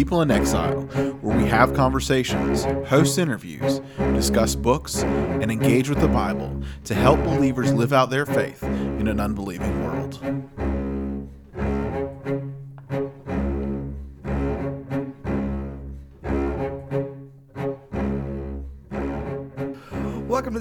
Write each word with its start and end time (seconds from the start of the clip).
People 0.00 0.22
in 0.22 0.30
Exile, 0.30 0.80
where 1.20 1.36
we 1.36 1.44
have 1.44 1.74
conversations, 1.74 2.64
host 2.88 3.18
interviews, 3.18 3.82
discuss 3.98 4.54
books, 4.54 5.02
and 5.02 5.52
engage 5.52 5.90
with 5.90 6.00
the 6.00 6.08
Bible 6.08 6.58
to 6.84 6.94
help 6.94 7.22
believers 7.22 7.70
live 7.74 7.92
out 7.92 8.08
their 8.08 8.24
faith 8.24 8.62
in 8.62 9.08
an 9.08 9.20
unbelieving 9.20 9.78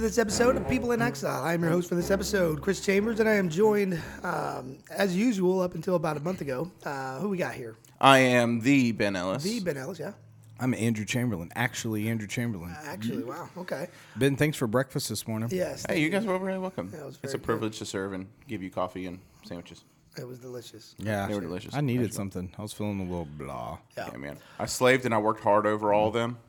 this 0.10 0.18
episode 0.18 0.56
of 0.56 0.68
People 0.68 0.92
in 0.94 1.04
Exile. 1.04 1.44
I 1.44 1.54
am 1.54 1.62
your 1.62 1.70
host 1.70 1.88
for 1.88 1.94
this 1.94 2.10
episode, 2.10 2.64
Chris 2.64 2.84
Chambers, 2.84 3.20
and 3.20 3.30
I 3.30 3.36
am 3.36 3.48
joined, 3.48 4.02
um, 4.24 4.80
as 4.90 5.16
usual, 5.16 5.62
up 5.62 5.76
until 5.76 5.94
about 5.94 6.18
a 6.18 6.20
month 6.20 6.42
ago. 6.42 6.72
Uh, 6.84 7.20
who 7.20 7.30
we 7.30 7.38
got 7.38 7.54
here? 7.54 7.76
I 8.02 8.18
am 8.18 8.60
the 8.60 8.92
Ben 8.92 9.16
Ellis. 9.16 9.44
The 9.44 9.60
Ben 9.60 9.78
Ellis, 9.78 10.00
yeah. 10.00 10.14
I'm 10.60 10.74
Andrew 10.74 11.06
Chamberlain. 11.06 11.52
Actually, 11.54 12.10
Andrew 12.10 12.26
Chamberlain. 12.28 12.76
Actually, 12.86 13.24
wow. 13.24 13.50
Okay. 13.56 13.86
Ben, 14.16 14.36
thanks 14.36 14.58
for 14.58 14.66
breakfast 14.66 15.10
this 15.10 15.28
morning. 15.28 15.48
Yes. 15.52 15.86
Hey, 15.88 16.00
you 16.00 16.10
guys 16.10 16.26
were 16.26 16.40
really 16.40 16.58
welcome. 16.58 16.90
Yeah, 16.92 17.02
it 17.02 17.06
was 17.06 17.20
it's 17.22 17.34
very 17.34 17.44
a 17.44 17.46
privilege 17.46 17.78
to 17.78 17.86
serve 17.86 18.14
and 18.14 18.26
give 18.48 18.64
you 18.64 18.72
coffee 18.72 19.06
and 19.06 19.20
sandwiches. 19.44 19.84
It 20.18 20.28
was 20.28 20.40
delicious. 20.40 20.96
Yeah, 20.98 21.28
They 21.28 21.36
were 21.36 21.42
delicious. 21.42 21.76
I 21.76 21.82
needed 21.82 22.16
something. 22.16 22.52
I 22.58 22.64
was 22.64 22.74
feeling 22.74 23.00
a 23.00 23.04
little 23.04 23.28
blah. 23.38 23.78
Yeah. 23.96 24.10
Yeah, 24.12 24.18
man. 24.18 24.40
I 24.58 24.66
slaved 24.66 25.06
and 25.06 25.14
I 25.14 25.20
worked 25.20 25.44
hard 25.44 25.68
over 25.68 25.94
all 25.94 26.08
of 26.08 26.16
them. 26.16 26.40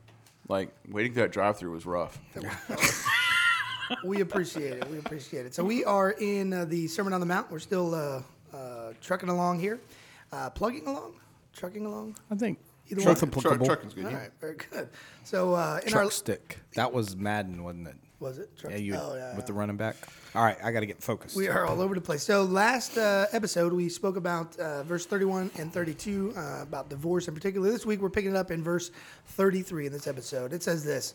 Like 0.49 0.71
waiting 0.89 1.13
through 1.13 1.25
that 1.25 1.33
drive-through 1.33 1.73
was 1.73 1.85
rough. 1.85 2.19
we 4.05 4.21
appreciate 4.21 4.75
it. 4.75 4.91
We 4.91 4.99
appreciate 4.99 5.47
it. 5.47 5.55
So 5.55 5.65
we 5.65 5.85
are 5.85 6.11
in 6.13 6.53
uh, 6.53 6.65
the 6.65 6.89
Sermon 6.89 7.13
on 7.13 7.21
the 7.21 7.27
Mount. 7.27 7.51
We're 7.51 7.59
still 7.59 7.95
uh, 7.95 8.23
uh, 8.55 8.93
trucking 9.01 9.29
along 9.29 9.61
here, 9.61 9.81
uh, 10.33 10.51
plugging 10.51 10.87
along, 10.87 11.15
trucking 11.55 11.85
along. 11.85 12.17
I 12.31 12.37
think 12.37 12.59
Either 12.91 13.05
both 13.05 13.23
one. 13.23 13.31
applicable. 13.31 13.67
Truck, 13.67 13.81
trucking's 13.81 13.95
good. 13.95 14.05
All 14.07 14.11
yeah. 14.11 14.19
right, 14.19 14.31
very 14.41 14.57
good. 14.57 14.89
So 15.25 15.55
uh, 15.55 15.81
in 15.85 15.91
Truck 15.91 16.05
our 16.05 16.11
stick. 16.11 16.59
That 16.75 16.93
was 16.93 17.17
Madden, 17.17 17.63
wasn't 17.63 17.89
it? 17.89 17.97
was 18.21 18.39
it? 18.39 18.57
Truck- 18.57 18.73
Yeah, 18.73 18.79
you 18.79 18.95
oh, 18.95 19.15
yeah, 19.17 19.31
with 19.31 19.41
yeah. 19.41 19.47
the 19.47 19.53
running 19.55 19.77
back. 19.77 19.97
All 20.35 20.45
right, 20.45 20.57
I 20.63 20.71
got 20.71 20.81
to 20.81 20.87
get 20.87 21.03
focused. 21.03 21.35
We 21.35 21.49
are 21.49 21.67
all 21.67 21.81
over 21.81 21.95
the 21.95 22.01
place. 22.01 22.23
So 22.23 22.45
last 22.45 22.97
uh, 22.99 23.27
episode 23.33 23.73
we 23.73 23.89
spoke 23.89 24.17
about 24.17 24.57
uh, 24.59 24.83
verse 24.85 25.07
31 25.07 25.51
and 25.59 25.73
32 25.73 26.35
uh, 26.37 26.63
about 26.63 26.89
divorce 26.91 27.27
in 27.27 27.35
particular. 27.35 27.71
This 27.71 27.87
week 27.87 28.01
we're 28.01 28.11
picking 28.11 28.31
it 28.31 28.37
up 28.37 28.51
in 28.51 28.63
verse 28.63 28.91
33 29.27 29.87
in 29.87 29.93
this 29.93 30.07
episode. 30.07 30.53
It 30.53 30.63
says 30.63 30.85
this: 30.85 31.15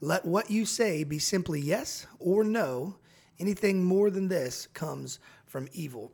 Let 0.00 0.26
what 0.26 0.50
you 0.50 0.66
say 0.66 1.04
be 1.04 1.18
simply 1.18 1.60
yes 1.60 2.06
or 2.18 2.44
no. 2.44 2.96
Anything 3.38 3.82
more 3.84 4.10
than 4.10 4.28
this 4.28 4.66
comes 4.74 5.18
from 5.46 5.68
evil. 5.72 6.12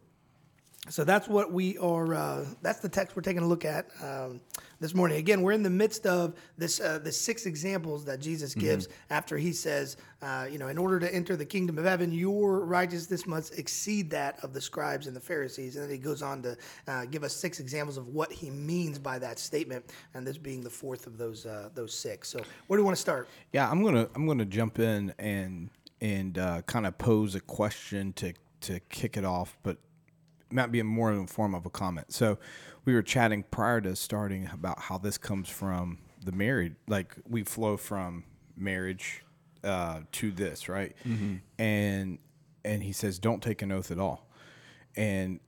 So 0.88 1.04
that's 1.04 1.28
what 1.28 1.52
we 1.52 1.78
are. 1.78 2.12
Uh, 2.12 2.44
that's 2.60 2.80
the 2.80 2.88
text 2.88 3.14
we're 3.14 3.22
taking 3.22 3.44
a 3.44 3.46
look 3.46 3.64
at 3.64 3.86
um, 4.02 4.40
this 4.80 4.94
morning. 4.94 5.18
Again, 5.18 5.40
we're 5.40 5.52
in 5.52 5.62
the 5.62 5.70
midst 5.70 6.06
of 6.06 6.34
this 6.58 6.80
uh, 6.80 6.98
the 6.98 7.12
six 7.12 7.46
examples 7.46 8.04
that 8.06 8.20
Jesus 8.20 8.52
gives 8.52 8.88
after 9.08 9.38
he 9.38 9.52
says, 9.52 9.96
uh, 10.22 10.48
you 10.50 10.58
know, 10.58 10.66
in 10.66 10.78
order 10.78 10.98
to 10.98 11.14
enter 11.14 11.36
the 11.36 11.44
kingdom 11.44 11.78
of 11.78 11.84
heaven, 11.84 12.10
your 12.10 12.64
righteousness 12.64 13.28
must 13.28 13.56
exceed 13.56 14.10
that 14.10 14.42
of 14.42 14.52
the 14.52 14.60
scribes 14.60 15.06
and 15.06 15.14
the 15.14 15.20
Pharisees. 15.20 15.76
And 15.76 15.84
then 15.84 15.90
he 15.92 15.98
goes 15.98 16.20
on 16.20 16.42
to 16.42 16.56
uh, 16.88 17.04
give 17.04 17.22
us 17.22 17.32
six 17.32 17.60
examples 17.60 17.96
of 17.96 18.08
what 18.08 18.32
he 18.32 18.50
means 18.50 18.98
by 18.98 19.20
that 19.20 19.38
statement, 19.38 19.84
and 20.14 20.26
this 20.26 20.36
being 20.36 20.64
the 20.64 20.70
fourth 20.70 21.06
of 21.06 21.16
those 21.16 21.46
uh, 21.46 21.68
those 21.74 21.94
six. 21.94 22.28
So 22.28 22.40
where 22.66 22.76
do 22.76 22.80
you 22.80 22.84
want 22.84 22.96
to 22.96 23.00
start? 23.00 23.28
Yeah, 23.52 23.70
I'm 23.70 23.84
gonna 23.84 24.08
I'm 24.16 24.26
gonna 24.26 24.44
jump 24.44 24.80
in 24.80 25.14
and 25.20 25.70
and 26.00 26.36
uh, 26.38 26.62
kind 26.62 26.88
of 26.88 26.98
pose 26.98 27.36
a 27.36 27.40
question 27.40 28.12
to 28.14 28.34
to 28.62 28.80
kick 28.90 29.16
it 29.16 29.24
off, 29.24 29.56
but 29.62 29.76
might 30.52 30.72
be 30.72 30.82
more 30.82 31.12
in 31.12 31.26
the 31.26 31.32
form 31.32 31.54
of 31.54 31.66
a 31.66 31.70
comment. 31.70 32.12
So 32.12 32.38
we 32.84 32.94
were 32.94 33.02
chatting 33.02 33.44
prior 33.50 33.80
to 33.80 33.94
starting 33.96 34.48
about 34.52 34.78
how 34.80 34.98
this 34.98 35.18
comes 35.18 35.48
from 35.48 35.98
the 36.24 36.32
married, 36.32 36.76
like 36.88 37.16
we 37.28 37.42
flow 37.42 37.76
from 37.76 38.24
marriage 38.56 39.24
uh, 39.64 40.00
to 40.12 40.30
this, 40.30 40.68
right? 40.68 40.94
And 41.58 42.18
and 42.64 42.82
he 42.82 42.92
says, 42.92 43.18
don't 43.18 43.42
take 43.42 43.62
an 43.62 43.72
oath 43.72 43.90
at 43.90 43.98
all. 43.98 44.28
And 44.96 45.40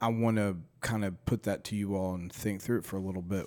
I 0.00 0.08
want 0.08 0.38
to 0.38 0.56
kind 0.80 1.04
of 1.04 1.24
put 1.24 1.44
that 1.44 1.62
to 1.64 1.76
you 1.76 1.94
all 1.94 2.14
and 2.14 2.32
think 2.32 2.60
through 2.60 2.78
it 2.78 2.84
for 2.84 2.96
a 2.96 3.00
little 3.00 3.22
bit. 3.22 3.46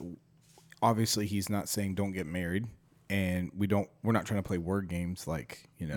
Obviously, 0.81 1.25
he's 1.25 1.49
not 1.49 1.67
saying 1.67 1.95
don't 1.95 2.13
get 2.13 2.25
married, 2.25 2.67
and 3.09 3.51
we 3.55 3.67
don't. 3.67 3.89
We're 4.03 4.13
not 4.13 4.25
trying 4.25 4.41
to 4.41 4.47
play 4.47 4.57
word 4.57 4.87
games 4.87 5.27
like 5.27 5.69
you 5.77 5.87
know. 5.87 5.95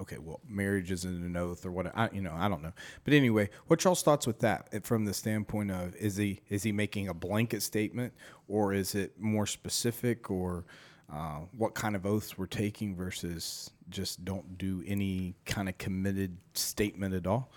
Okay, 0.00 0.18
well, 0.18 0.40
marriage 0.48 0.92
isn't 0.92 1.24
an 1.24 1.36
oath 1.36 1.66
or 1.66 1.72
what? 1.72 1.90
I 1.96 2.08
you 2.12 2.22
know 2.22 2.32
I 2.32 2.48
don't 2.48 2.62
know. 2.62 2.72
But 3.04 3.14
anyway, 3.14 3.50
what 3.66 3.82
y'all's 3.82 4.02
thoughts 4.02 4.26
with 4.26 4.38
that 4.40 4.84
from 4.84 5.04
the 5.04 5.14
standpoint 5.14 5.70
of 5.72 5.94
is 5.96 6.16
he 6.16 6.40
is 6.48 6.62
he 6.62 6.72
making 6.72 7.08
a 7.08 7.14
blanket 7.14 7.62
statement 7.62 8.12
or 8.46 8.72
is 8.72 8.94
it 8.94 9.18
more 9.18 9.46
specific 9.46 10.30
or 10.30 10.64
uh, 11.12 11.40
what 11.56 11.74
kind 11.74 11.96
of 11.96 12.06
oaths 12.06 12.36
we're 12.38 12.46
taking 12.46 12.94
versus 12.94 13.70
just 13.88 14.24
don't 14.24 14.58
do 14.58 14.84
any 14.86 15.34
kind 15.46 15.68
of 15.68 15.76
committed 15.78 16.36
statement 16.54 17.14
at 17.14 17.26
all? 17.26 17.50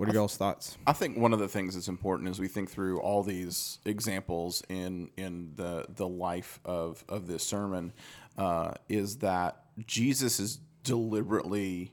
What 0.00 0.08
are 0.08 0.14
y'all's 0.14 0.38
thoughts? 0.38 0.78
I 0.86 0.94
think 0.94 1.18
one 1.18 1.34
of 1.34 1.40
the 1.40 1.46
things 1.46 1.74
that's 1.74 1.88
important 1.88 2.30
as 2.30 2.40
we 2.40 2.48
think 2.48 2.70
through 2.70 3.00
all 3.00 3.22
these 3.22 3.80
examples 3.84 4.62
in 4.70 5.10
in 5.18 5.52
the 5.56 5.84
the 5.94 6.08
life 6.08 6.58
of 6.64 7.04
of 7.06 7.26
this 7.26 7.44
sermon 7.44 7.92
uh, 8.38 8.72
is 8.88 9.18
that 9.18 9.62
Jesus 9.86 10.40
is 10.40 10.60
deliberately 10.84 11.92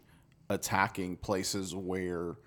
attacking 0.50 1.18
places 1.18 1.76
where 1.76 2.38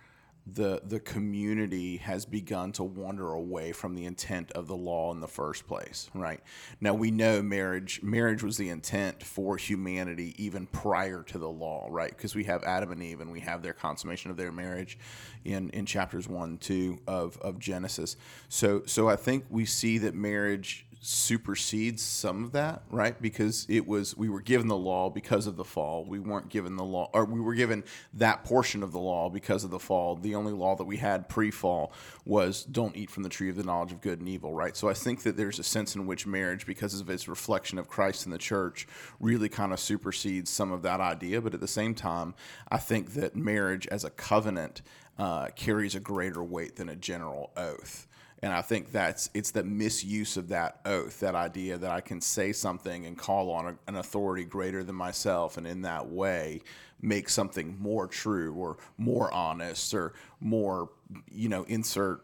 the 0.47 0.81
the 0.85 1.01
community 1.01 1.99
has 1.99 2.25
begun 2.25 2.73
to 2.73 2.83
wander 2.83 3.33
away 3.33 3.73
from 3.73 3.95
the 3.95 4.05
intent 4.05 4.51
of 4.53 4.67
the 4.67 4.77
law 4.77 5.13
in 5.13 5.21
the 5.21 5.29
first 5.29 5.67
place 5.67 6.11
right? 6.15 6.41
Now 6.81 6.95
we 6.95 7.11
know 7.11 7.43
marriage 7.43 8.03
marriage 8.03 8.43
was 8.43 8.57
the 8.57 8.69
intent 8.69 9.23
for 9.23 9.57
humanity 9.57 10.35
even 10.39 10.67
prior 10.67 11.23
to 11.25 11.39
the 11.39 11.49
law 11.49 11.89
right? 11.91 12.11
Because 12.11 12.35
we 12.35 12.45
have 12.45 12.65
adam 12.65 12.93
and 12.93 13.03
eve 13.03 13.21
and 13.21 13.31
we 13.31 13.41
have 13.41 13.63
their 13.63 13.75
consummation 13.75 14.31
of 14.31 14.37
their 14.37 14.53
marriage 14.53 14.99
in 15.45 15.71
in 15.71 15.87
chapters 15.87 16.29
1 16.29 16.59
2 16.59 17.01
of 17.07 17.37
of 17.39 17.59
genesis. 17.59 18.17
So 18.49 18.83
so 18.87 19.09
i 19.09 19.17
think 19.17 19.45
we 19.51 19.65
see 19.65 19.99
that 19.99 20.15
marriage 20.15 20.87
supersedes 21.03 22.03
some 22.03 22.45
of 22.45 22.53
that, 22.53 22.83
right? 22.91 23.21
Because 23.21 23.67
it 23.71 23.87
was 23.87 24.17
we 24.17 24.29
were 24.29 24.43
given 24.43 24.69
the 24.69 24.77
law 24.77 25.09
because 25.09 25.47
of 25.47 25.57
the 25.57 25.65
fall. 25.65 26.05
We 26.05 26.19
weren't 26.19 26.51
given 26.51 26.77
the 26.77 26.85
law, 26.85 27.11
or 27.15 27.25
we 27.25 27.41
were 27.41 27.55
given 27.55 27.85
that 28.15 28.45
portion 28.45 28.83
of 28.83 28.93
the 28.93 28.99
law 28.99 29.31
because 29.31 29.65
of 29.65 29.71
the 29.71 29.79
fall. 29.79 30.17
The 30.17 30.35
only 30.35 30.53
law 30.53 30.77
that 30.77 30.85
we 30.85 30.99
had 30.99 31.29
pre-fall 31.29 31.93
was 32.27 32.65
don't 32.65 32.97
eat 32.97 33.11
from 33.11 33.23
the 33.23 33.31
tree 33.31 33.49
of 33.49 33.57
the 33.57 33.63
knowledge 33.65 33.93
of 33.93 34.03
good 34.03 34.21
and 34.21 34.29
evil, 34.29 34.53
right? 34.53 34.77
So 34.77 34.89
I 34.91 34.95
think 34.95 35.23
that 35.23 35.39
there's 35.39 35.59
a 35.59 35.65
sense 35.65 35.97
in 35.97 36.07
which 36.07 36.27
marriage, 36.27 36.67
because 36.67 37.01
of 37.01 37.09
its 37.09 37.29
reflection 37.29 37.79
of 37.79 37.89
Christ 37.89 38.27
in 38.27 38.33
the 38.33 38.39
church, 38.39 38.87
really 39.19 39.49
kind 39.49 39.73
of 39.73 39.81
supersedes 39.81 40.51
some 40.51 40.71
of 40.71 40.83
that 40.83 41.01
idea. 41.01 41.41
But 41.41 41.55
at 41.55 41.61
the 41.61 41.69
same 41.69 41.95
time, 41.95 42.35
I 42.71 42.77
think 42.77 43.15
that 43.15 43.35
marriage 43.35 43.87
as 43.87 44.05
a 44.05 44.11
covenant 44.11 44.83
uh, 45.19 45.49
carries 45.57 45.95
a 45.95 46.01
greater 46.01 46.43
weight 46.43 46.77
than 46.77 46.89
a 46.89 46.97
general 46.97 47.53
oath. 47.57 48.07
And 48.43 48.53
I 48.53 48.63
think 48.63 48.91
that's 48.91 49.29
it's 49.35 49.51
the 49.51 49.63
misuse 49.63 50.37
of 50.39 50.49
that 50.49 50.81
oath, 50.87 51.21
that 51.21 51.35
idea 51.35 51.77
that 51.77 51.91
I 51.91 52.01
can 52.01 52.21
say 52.21 52.53
something 52.53 53.05
and 53.05 53.17
call 53.19 53.51
on 53.51 53.67
a, 53.67 53.75
an 53.87 53.97
authority 53.97 54.45
greater 54.45 54.83
than 54.83 54.95
myself, 54.95 55.57
and 55.59 55.67
in 55.67 55.83
that 55.83 56.09
way 56.09 56.63
make 57.03 57.29
something 57.29 57.77
more 57.81 58.07
true 58.07 58.53
or 58.55 58.77
more 58.99 59.33
honest 59.33 59.95
or 59.95 60.13
more, 60.41 60.91
you 61.31 61.49
know, 61.49 61.65
insert 61.65 62.23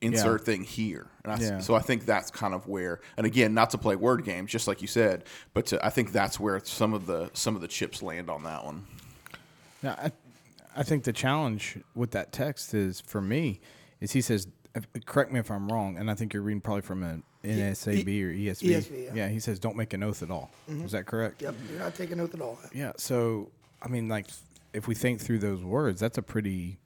insert 0.00 0.44
thing 0.44 0.62
here. 0.62 1.06
And 1.24 1.32
I, 1.32 1.38
Yeah. 1.38 1.60
so 1.60 1.74
I 1.74 1.80
think 1.80 2.04
that's 2.04 2.30
kind 2.30 2.52
of 2.52 2.66
where, 2.68 3.00
and 3.16 3.24
again, 3.26 3.54
not 3.54 3.70
to 3.70 3.78
play 3.78 3.96
word 3.96 4.22
games, 4.24 4.50
just 4.50 4.68
like 4.68 4.82
you 4.82 4.88
said, 4.88 5.24
but 5.54 5.66
to, 5.66 5.84
I 5.84 5.88
think 5.88 6.12
that's 6.12 6.38
where 6.38 6.60
some 6.62 6.92
of 6.92 7.06
the 7.06 7.30
some 7.32 7.54
of 7.54 7.62
the 7.62 7.68
chips 7.68 8.02
land 8.02 8.28
on 8.28 8.42
that 8.44 8.64
one. 8.64 8.84
Now, 9.82 9.92
I, 9.92 10.12
I 10.76 10.82
think 10.82 11.04
the 11.04 11.12
challenge 11.12 11.78
with 11.94 12.10
that 12.12 12.32
text 12.32 12.74
is 12.74 13.00
for 13.00 13.20
me 13.22 13.60
is 14.00 14.12
he 14.12 14.20
says, 14.20 14.46
correct 15.06 15.32
me 15.32 15.40
if 15.40 15.50
I'm 15.50 15.68
wrong, 15.68 15.96
and 15.98 16.10
I 16.10 16.14
think 16.14 16.32
you're 16.32 16.42
reading 16.42 16.60
probably 16.60 16.82
from 16.82 17.02
an 17.02 17.22
NASB 17.44 18.06
or 18.22 18.32
ESV. 18.32 18.62
ESV, 18.62 19.14
yeah. 19.14 19.28
he 19.28 19.40
says 19.40 19.58
don't 19.58 19.76
make 19.76 19.92
an 19.92 20.02
oath 20.02 20.22
at 20.22 20.30
all. 20.30 20.50
Mm-hmm. 20.68 20.84
Is 20.84 20.92
that 20.92 21.06
correct? 21.06 21.42
Yep, 21.42 21.54
you're 21.70 21.78
not 21.78 21.94
taking 21.94 22.20
oath 22.20 22.34
at 22.34 22.40
all. 22.40 22.58
Yeah. 22.72 22.92
So 22.96 23.50
I 23.82 23.88
mean, 23.88 24.08
like, 24.08 24.26
if 24.72 24.88
we 24.88 24.94
think 24.94 25.20
through 25.20 25.38
those 25.38 25.62
words, 25.62 26.00
that's 26.00 26.18
a 26.18 26.22
pretty 26.22 26.78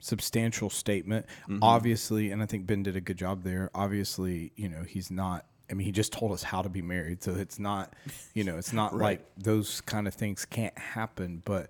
substantial 0.00 0.70
statement. 0.70 1.26
Mm-hmm. 1.48 1.62
Obviously, 1.62 2.30
and 2.30 2.42
I 2.42 2.46
think 2.46 2.66
Ben 2.66 2.82
did 2.82 2.96
a 2.96 3.00
good 3.00 3.16
job 3.16 3.42
there. 3.42 3.70
Obviously, 3.74 4.52
you 4.56 4.68
know, 4.68 4.82
he's 4.82 5.10
not 5.10 5.46
I 5.70 5.74
mean, 5.74 5.86
he 5.86 5.92
just 5.92 6.12
told 6.12 6.32
us 6.32 6.42
how 6.42 6.62
to 6.62 6.68
be 6.68 6.82
married, 6.82 7.22
so 7.22 7.32
it's 7.32 7.58
not, 7.58 7.94
you 8.34 8.44
know, 8.44 8.58
it's 8.58 8.72
not 8.72 8.94
like 8.96 9.24
those 9.36 9.80
kind 9.80 10.06
of 10.06 10.14
things 10.14 10.44
can't 10.44 10.76
happen. 10.76 11.42
But 11.44 11.68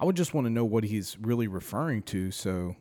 I 0.00 0.04
would 0.04 0.16
just 0.16 0.34
want 0.34 0.46
to 0.46 0.50
know 0.50 0.64
what 0.64 0.84
he's 0.84 1.18
really 1.20 1.46
referring 1.46 2.02
to. 2.04 2.30
So 2.30 2.76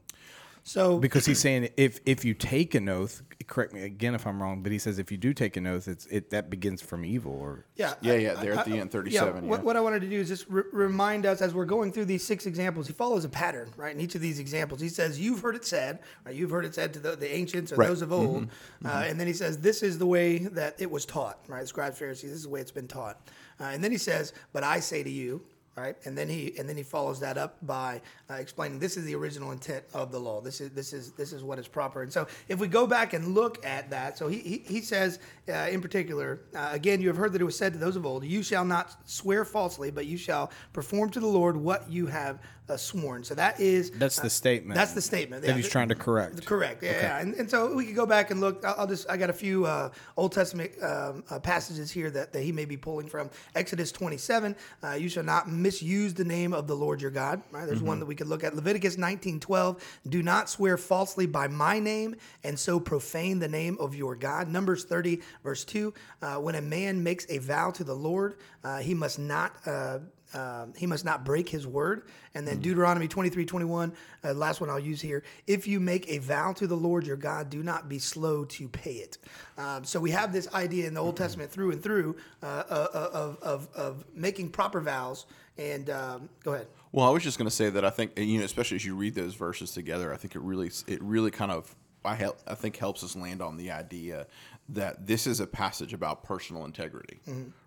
So 0.66 0.98
because 0.98 1.26
he's 1.26 1.40
saying 1.40 1.70
if 1.76 2.00
if 2.06 2.24
you 2.24 2.34
take 2.34 2.74
an 2.74 2.88
oath, 2.88 3.22
correct 3.48 3.74
me 3.74 3.82
again 3.84 4.16
if 4.16 4.26
I'm 4.26 4.42
wrong, 4.42 4.64
but 4.64 4.72
he 4.72 4.80
says 4.80 4.98
if 4.98 5.12
you 5.12 5.18
do 5.18 5.34
take 5.34 5.58
an 5.58 5.68
oath, 5.68 5.90
it's 5.90 6.06
it 6.06 6.30
that 6.30 6.50
begins 6.50 6.82
from 6.82 7.04
evil 7.04 7.34
or 7.34 7.66
yeah, 7.76 7.96
Yeah, 8.02 8.14
I- 8.14 8.16
yeah, 8.16 8.34
there 8.36 8.54
at 8.54 8.66
the 8.66 8.76
I- 8.76 8.78
end, 8.78 8.90
37, 8.90 9.48
What, 9.50 9.60
yeah. 9.60 9.64
what 9.66 9.76
I 9.76 9.82
wanted 9.82 10.02
to 10.04 10.10
do 10.10 10.18
is 10.22 10.30
just 10.30 10.46
re- 10.48 10.64
remind 10.72 11.26
us 11.26 11.42
as 11.42 11.54
we're 11.54 11.66
going 11.66 11.92
through 11.92 12.06
these 12.06 12.24
six 12.24 12.46
examples. 12.46 12.88
He 12.88 12.94
follows 12.94 13.26
a 13.26 13.30
pattern, 13.30 13.74
right? 13.76 13.94
In 13.94 14.00
each 14.00 14.16
of 14.16 14.22
these 14.22 14.40
examples, 14.40 14.80
he 14.80 14.88
says, 14.88 15.20
"You've 15.20 15.42
heard 15.42 15.56
it 15.56 15.66
said, 15.66 16.00
right? 16.26 16.34
You've 16.34 16.52
heard 16.52 16.64
it 16.64 16.74
said 16.74 16.94
to 16.94 17.00
the, 17.00 17.18
the 17.18 17.30
ancients 17.36 17.74
or 17.74 17.76
Right. 17.76 17.90
those 17.90 18.02
of 18.02 18.14
old," 18.14 18.48
Uh, 18.86 19.04
and 19.06 19.20
then 19.20 19.28
he 19.28 19.34
says, 19.34 19.58
"This 19.58 19.84
is 19.84 19.98
the 19.98 20.08
way 20.08 20.38
that 20.38 20.76
it 20.80 20.90
was 20.90 21.06
taught, 21.06 21.40
right? 21.50 21.68
Scribes, 21.68 22.00
Pharisees. 22.00 22.30
This 22.30 22.38
is 22.38 22.44
the 22.44 22.50
way 22.50 22.62
it's 22.62 22.72
been 22.72 22.88
taught." 22.88 23.20
Uh, 23.60 23.66
and 23.66 23.84
then 23.84 23.92
he 23.92 23.98
says, 23.98 24.32
"But 24.54 24.64
I 24.64 24.80
say 24.80 25.04
to 25.04 25.10
you." 25.10 25.42
Right, 25.76 25.96
and 26.06 26.16
then 26.16 26.30
he 26.30 26.54
and 26.60 26.70
then 26.70 26.78
he 26.78 26.84
follows 26.84 27.20
that 27.22 27.36
up 27.36 27.58
by 27.64 28.00
uh, 28.30 28.36
explaining 28.36 28.78
this 28.78 28.96
is 28.96 29.06
the 29.06 29.16
original 29.16 29.52
intent 29.52 29.84
of 29.92 30.12
the 30.12 30.20
law. 30.20 30.40
This 30.40 30.62
is 30.62 30.70
this 30.70 30.94
is 30.94 31.14
this 31.14 31.34
is 31.34 31.44
what 31.44 31.58
is 31.58 31.68
proper. 31.68 32.04
And 32.04 32.14
so, 32.14 32.28
if 32.48 32.60
we 32.60 32.68
go 32.68 32.86
back 32.86 33.14
and 33.14 33.34
look 33.34 33.66
at 33.66 33.90
that, 33.90 34.16
so 34.16 34.28
he 34.28 34.38
he, 34.38 34.58
he 34.68 34.82
says 34.82 35.18
uh, 35.50 35.68
in 35.72 35.82
particular, 35.82 36.42
uh, 36.54 36.70
again, 36.72 37.02
you 37.02 37.08
have 37.08 37.18
heard 37.18 37.34
that 37.34 37.42
it 37.42 37.46
was 37.46 37.58
said 37.58 37.74
to 37.74 37.80
those 37.80 37.96
of 37.96 38.06
old, 38.06 38.24
"You 38.24 38.44
shall 38.44 38.64
not 38.64 38.96
swear 39.10 39.44
falsely, 39.46 39.90
but 39.90 40.06
you 40.06 40.16
shall 40.16 40.52
perform 40.74 41.10
to 41.10 41.20
the 41.20 41.26
Lord 41.26 41.58
what 41.58 41.90
you 41.90 42.06
have 42.06 42.40
uh, 42.70 42.78
sworn." 42.78 43.24
So 43.24 43.34
that 43.34 43.60
is 43.60 43.90
that's 43.90 44.20
the 44.20 44.30
statement. 44.30 44.76
that's 44.76 44.94
the 44.94 45.02
statement 45.02 45.42
that 45.42 45.50
yeah. 45.50 45.56
he's 45.56 45.70
trying 45.70 45.90
to 45.90 45.96
correct. 45.96 46.46
Correct. 46.46 46.84
Yeah, 46.84 46.92
yeah. 46.92 47.20
And, 47.20 47.34
and 47.34 47.50
so 47.50 47.74
we 47.74 47.88
could 47.88 47.96
go 47.96 48.06
back 48.06 48.30
and 48.30 48.40
look. 48.40 48.64
I'll, 48.64 48.76
I'll 48.78 48.88
just. 48.88 49.10
I 49.10 49.18
got 49.18 49.32
a 49.32 49.34
few 49.34 49.66
uh, 49.66 49.90
Old 50.18 50.34
Testament 50.34 50.72
um, 50.84 51.24
uh, 51.32 51.40
passages 51.40 51.90
here 51.90 52.12
that, 52.12 52.32
that 52.32 52.44
he 52.44 52.52
may 52.52 52.66
be 52.66 52.78
pulling 52.78 53.08
from. 53.08 53.32
Exodus 53.56 53.92
27. 53.92 54.56
Uh, 54.84 54.92
you 54.92 55.10
shall 55.10 55.24
not 55.24 55.50
misuse 55.64 56.14
the 56.14 56.24
name 56.26 56.54
of 56.54 56.68
the 56.68 56.76
Lord 56.76 57.02
your 57.02 57.12
God. 57.12 57.42
Right. 57.52 57.66
There's 57.66 57.82
one 57.82 58.00
that 58.00 58.06
we 58.06 58.16
could 58.16 58.28
look 58.28 58.44
at. 58.44 58.56
Leviticus 58.56 58.98
19:12. 58.98 59.80
Do 60.08 60.22
not 60.22 60.50
swear 60.50 60.78
falsely 60.78 61.26
by 61.26 61.48
my 61.48 61.80
name 61.80 62.16
and 62.44 62.60
so 62.60 62.80
profane 62.80 63.40
the 63.40 63.48
name 63.48 63.78
of 63.80 63.96
your 63.96 64.16
God. 64.16 64.48
Numbers 64.48 64.84
30 64.84 65.22
verse 65.44 65.66
2. 65.66 65.94
Uh, 66.22 66.36
when 66.36 66.56
a 66.56 66.62
man 66.62 67.02
makes 67.02 67.26
a 67.30 67.40
vow 67.40 67.72
to 67.72 67.84
the 67.84 67.96
Lord, 67.96 68.36
uh, 68.64 68.80
he 68.80 68.94
must 68.94 69.18
not. 69.18 69.56
Uh, 69.66 70.00
um, 70.34 70.74
he 70.76 70.88
must 70.88 71.06
not 71.06 71.24
break 71.24 71.48
his 71.48 71.68
word. 71.68 72.04
And 72.34 72.48
then 72.48 72.60
Deuteronomy 72.60 73.08
23 73.08 73.46
21, 73.46 73.94
uh, 74.24 74.34
last 74.34 74.62
one 74.62 74.70
I'll 74.70 74.80
use 74.80 75.02
here. 75.02 75.24
If 75.46 75.68
you 75.68 75.80
make 75.80 76.10
a 76.10 76.18
vow 76.18 76.54
to 76.54 76.68
the 76.68 76.76
Lord 76.76 77.06
your 77.06 77.18
God, 77.18 77.50
do 77.50 77.62
not 77.62 77.88
be 77.88 78.00
slow 78.00 78.44
to 78.46 78.68
pay 78.68 78.94
it. 78.94 79.18
Um, 79.58 79.84
so 79.84 80.00
we 80.00 80.12
have 80.12 80.34
this 80.34 80.52
idea 80.54 80.88
in 80.88 80.94
the 80.94 81.02
Old 81.02 81.18
Testament 81.18 81.52
through 81.52 81.72
and 81.72 81.84
through 81.84 82.16
uh, 82.42 82.46
uh, 82.46 83.10
of, 83.14 83.38
of, 83.42 83.70
of 83.76 84.06
making 84.16 84.50
proper 84.50 84.82
vows. 84.82 85.26
And 85.58 85.90
um, 85.90 86.30
go 86.44 86.54
ahead. 86.54 86.68
Well, 86.92 87.06
I 87.08 87.10
was 87.12 87.24
just 87.24 87.38
going 87.38 87.50
to 87.50 87.56
say 87.56 87.70
that 87.70 87.86
I 87.86 87.90
think 87.90 88.18
you 88.18 88.40
know, 88.40 88.46
especially 88.46 88.76
as 88.76 88.86
you 88.86 88.96
read 88.96 89.16
those 89.16 89.36
verses 89.36 89.72
together, 89.72 90.14
I 90.14 90.18
think 90.18 90.36
it 90.36 90.42
really, 90.42 90.72
it 90.88 91.02
really 91.04 91.32
kind 91.32 91.52
of, 91.52 91.76
I 92.06 92.16
help, 92.16 92.40
I 92.48 92.56
think 92.56 92.76
helps 92.78 93.04
us 93.04 93.16
land 93.16 93.42
on 93.42 93.58
the 93.58 93.72
idea 93.72 94.28
that 94.70 95.06
this 95.06 95.28
is 95.28 95.40
a 95.42 95.46
passage 95.48 95.94
about 95.94 96.24
personal 96.24 96.64
integrity, 96.66 97.20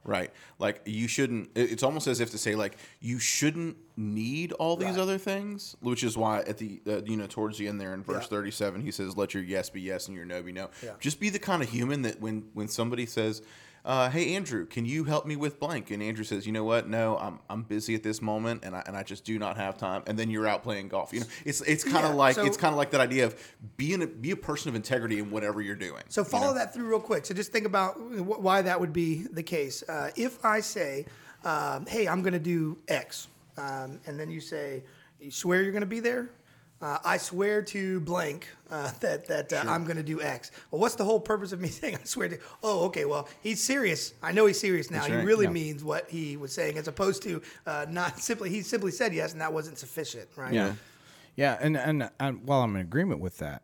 right? 0.02 0.30
Like 0.58 0.80
you 0.86 1.06
shouldn't. 1.08 1.50
It's 1.54 1.82
almost 1.82 2.06
as 2.06 2.20
if 2.20 2.30
to 2.30 2.38
say 2.38 2.54
like 2.54 2.78
you 3.00 3.18
shouldn't 3.18 3.76
need 3.98 4.52
all 4.52 4.76
these 4.76 4.90
Right. 4.92 4.98
other 5.00 5.18
things, 5.18 5.76
which 5.80 6.02
is 6.02 6.16
why 6.16 6.38
at 6.40 6.56
the 6.58 6.80
uh, 6.86 7.02
you 7.04 7.16
know 7.18 7.26
towards 7.26 7.58
the 7.58 7.68
end 7.68 7.80
there 7.80 7.92
in 7.92 8.02
verse 8.02 8.22
Yeah. 8.24 8.28
thirty-seven 8.28 8.80
he 8.80 8.90
says, 8.90 9.14
"Let 9.16 9.34
your 9.34 9.42
yes 9.42 9.68
be 9.68 9.82
yes 9.82 10.08
and 10.08 10.16
your 10.16 10.24
no 10.24 10.42
be 10.42 10.52
no." 10.52 10.70
Yeah. 10.82 10.92
Just 11.00 11.20
be 11.20 11.28
the 11.28 11.38
kind 11.38 11.62
of 11.62 11.68
human 11.68 12.00
that 12.02 12.18
when 12.20 12.48
when 12.54 12.68
somebody 12.68 13.04
says. 13.06 13.42
Uh, 13.86 14.10
hey 14.10 14.34
Andrew, 14.34 14.66
can 14.66 14.84
you 14.84 15.04
help 15.04 15.26
me 15.26 15.36
with 15.36 15.60
blank? 15.60 15.92
And 15.92 16.02
Andrew 16.02 16.24
says, 16.24 16.44
you 16.44 16.52
know 16.52 16.64
what? 16.64 16.88
No, 16.88 17.16
I'm, 17.18 17.38
I'm 17.48 17.62
busy 17.62 17.94
at 17.94 18.02
this 18.02 18.20
moment, 18.20 18.64
and 18.64 18.74
I, 18.74 18.82
and 18.84 18.96
I 18.96 19.04
just 19.04 19.24
do 19.24 19.38
not 19.38 19.56
have 19.56 19.78
time. 19.78 20.02
And 20.08 20.18
then 20.18 20.28
you're 20.28 20.48
out 20.48 20.64
playing 20.64 20.88
golf. 20.88 21.12
You 21.12 21.20
know, 21.20 21.26
it's 21.44 21.60
it's 21.60 21.84
kind 21.84 22.04
of 22.04 22.10
Yeah, 22.10 22.16
like 22.16 22.34
so- 22.34 22.44
it's 22.44 22.56
kind 22.56 22.72
of 22.72 22.78
like 22.78 22.90
that 22.90 23.00
idea 23.00 23.26
of 23.26 23.36
being 23.76 24.02
a, 24.02 24.08
be 24.08 24.32
a 24.32 24.36
person 24.36 24.68
of 24.70 24.74
integrity 24.74 25.20
in 25.20 25.30
whatever 25.30 25.62
you're 25.62 25.76
doing. 25.76 26.02
So 26.08 26.22
you 26.22 26.24
follow 26.24 26.48
know? 26.48 26.54
that 26.54 26.74
through 26.74 26.88
real 26.88 26.98
quick. 26.98 27.26
So 27.26 27.32
just 27.32 27.52
think 27.52 27.64
about 27.64 27.92
wh- 27.94 28.42
why 28.42 28.60
that 28.62 28.80
would 28.80 28.92
be 28.92 29.22
the 29.30 29.44
case. 29.44 29.84
Uh, 29.88 30.10
if 30.16 30.44
I 30.44 30.58
say, 30.58 31.06
um, 31.44 31.86
"Hey, 31.86 32.08
I'm 32.08 32.22
going 32.22 32.32
to 32.32 32.40
do 32.40 32.78
X," 32.88 33.28
um, 33.56 34.00
and 34.06 34.18
then 34.18 34.30
you 34.32 34.40
say, 34.40 34.82
"You 35.20 35.30
swear 35.30 35.62
you're 35.62 35.70
going 35.70 35.82
to 35.82 35.86
be 35.86 36.00
there?" 36.00 36.28
Uh, 36.82 36.98
I 37.04 37.16
swear 37.16 37.62
to 37.62 38.00
blank 38.00 38.48
uh, 38.70 38.90
that 39.00 39.26
that 39.28 39.52
uh, 39.52 39.64
I'm 39.66 39.84
going 39.84 39.96
to 39.96 40.02
do 40.02 40.20
X. 40.20 40.50
Well, 40.70 40.80
what's 40.80 40.94
the 40.94 41.04
whole 41.04 41.20
purpose 41.20 41.52
of 41.52 41.60
me 41.60 41.68
saying 41.80 41.96
I 41.96 42.04
swear 42.04 42.28
to? 42.28 42.38
Oh, 42.62 42.84
okay. 42.86 43.04
Well, 43.06 43.28
he's 43.42 43.62
serious. 43.62 44.12
I 44.22 44.32
know 44.32 44.46
he's 44.46 44.60
serious 44.60 44.90
now. 44.90 44.98
That's 44.98 45.08
he 45.08 45.14
right. 45.16 45.24
really 45.24 45.46
Yeah. 45.46 45.52
means 45.52 45.82
what 45.84 46.10
he 46.10 46.36
was 46.36 46.52
saying, 46.52 46.76
as 46.76 46.86
opposed 46.88 47.22
to 47.22 47.40
uh, 47.66 47.86
not 47.88 48.18
simply. 48.20 48.50
He 48.50 48.62
simply 48.62 48.92
said 48.92 49.14
yes, 49.14 49.32
and 49.32 49.40
that 49.40 49.52
wasn't 49.52 49.78
sufficient, 49.78 50.28
right? 50.36 50.52
Yeah. 50.52 50.74
Yeah, 51.34 51.58
and, 51.60 51.76
and 51.76 52.08
and 52.18 52.44
while 52.46 52.62
I'm 52.62 52.74
in 52.76 52.80
agreement 52.82 53.20
with 53.20 53.36
that, 53.38 53.62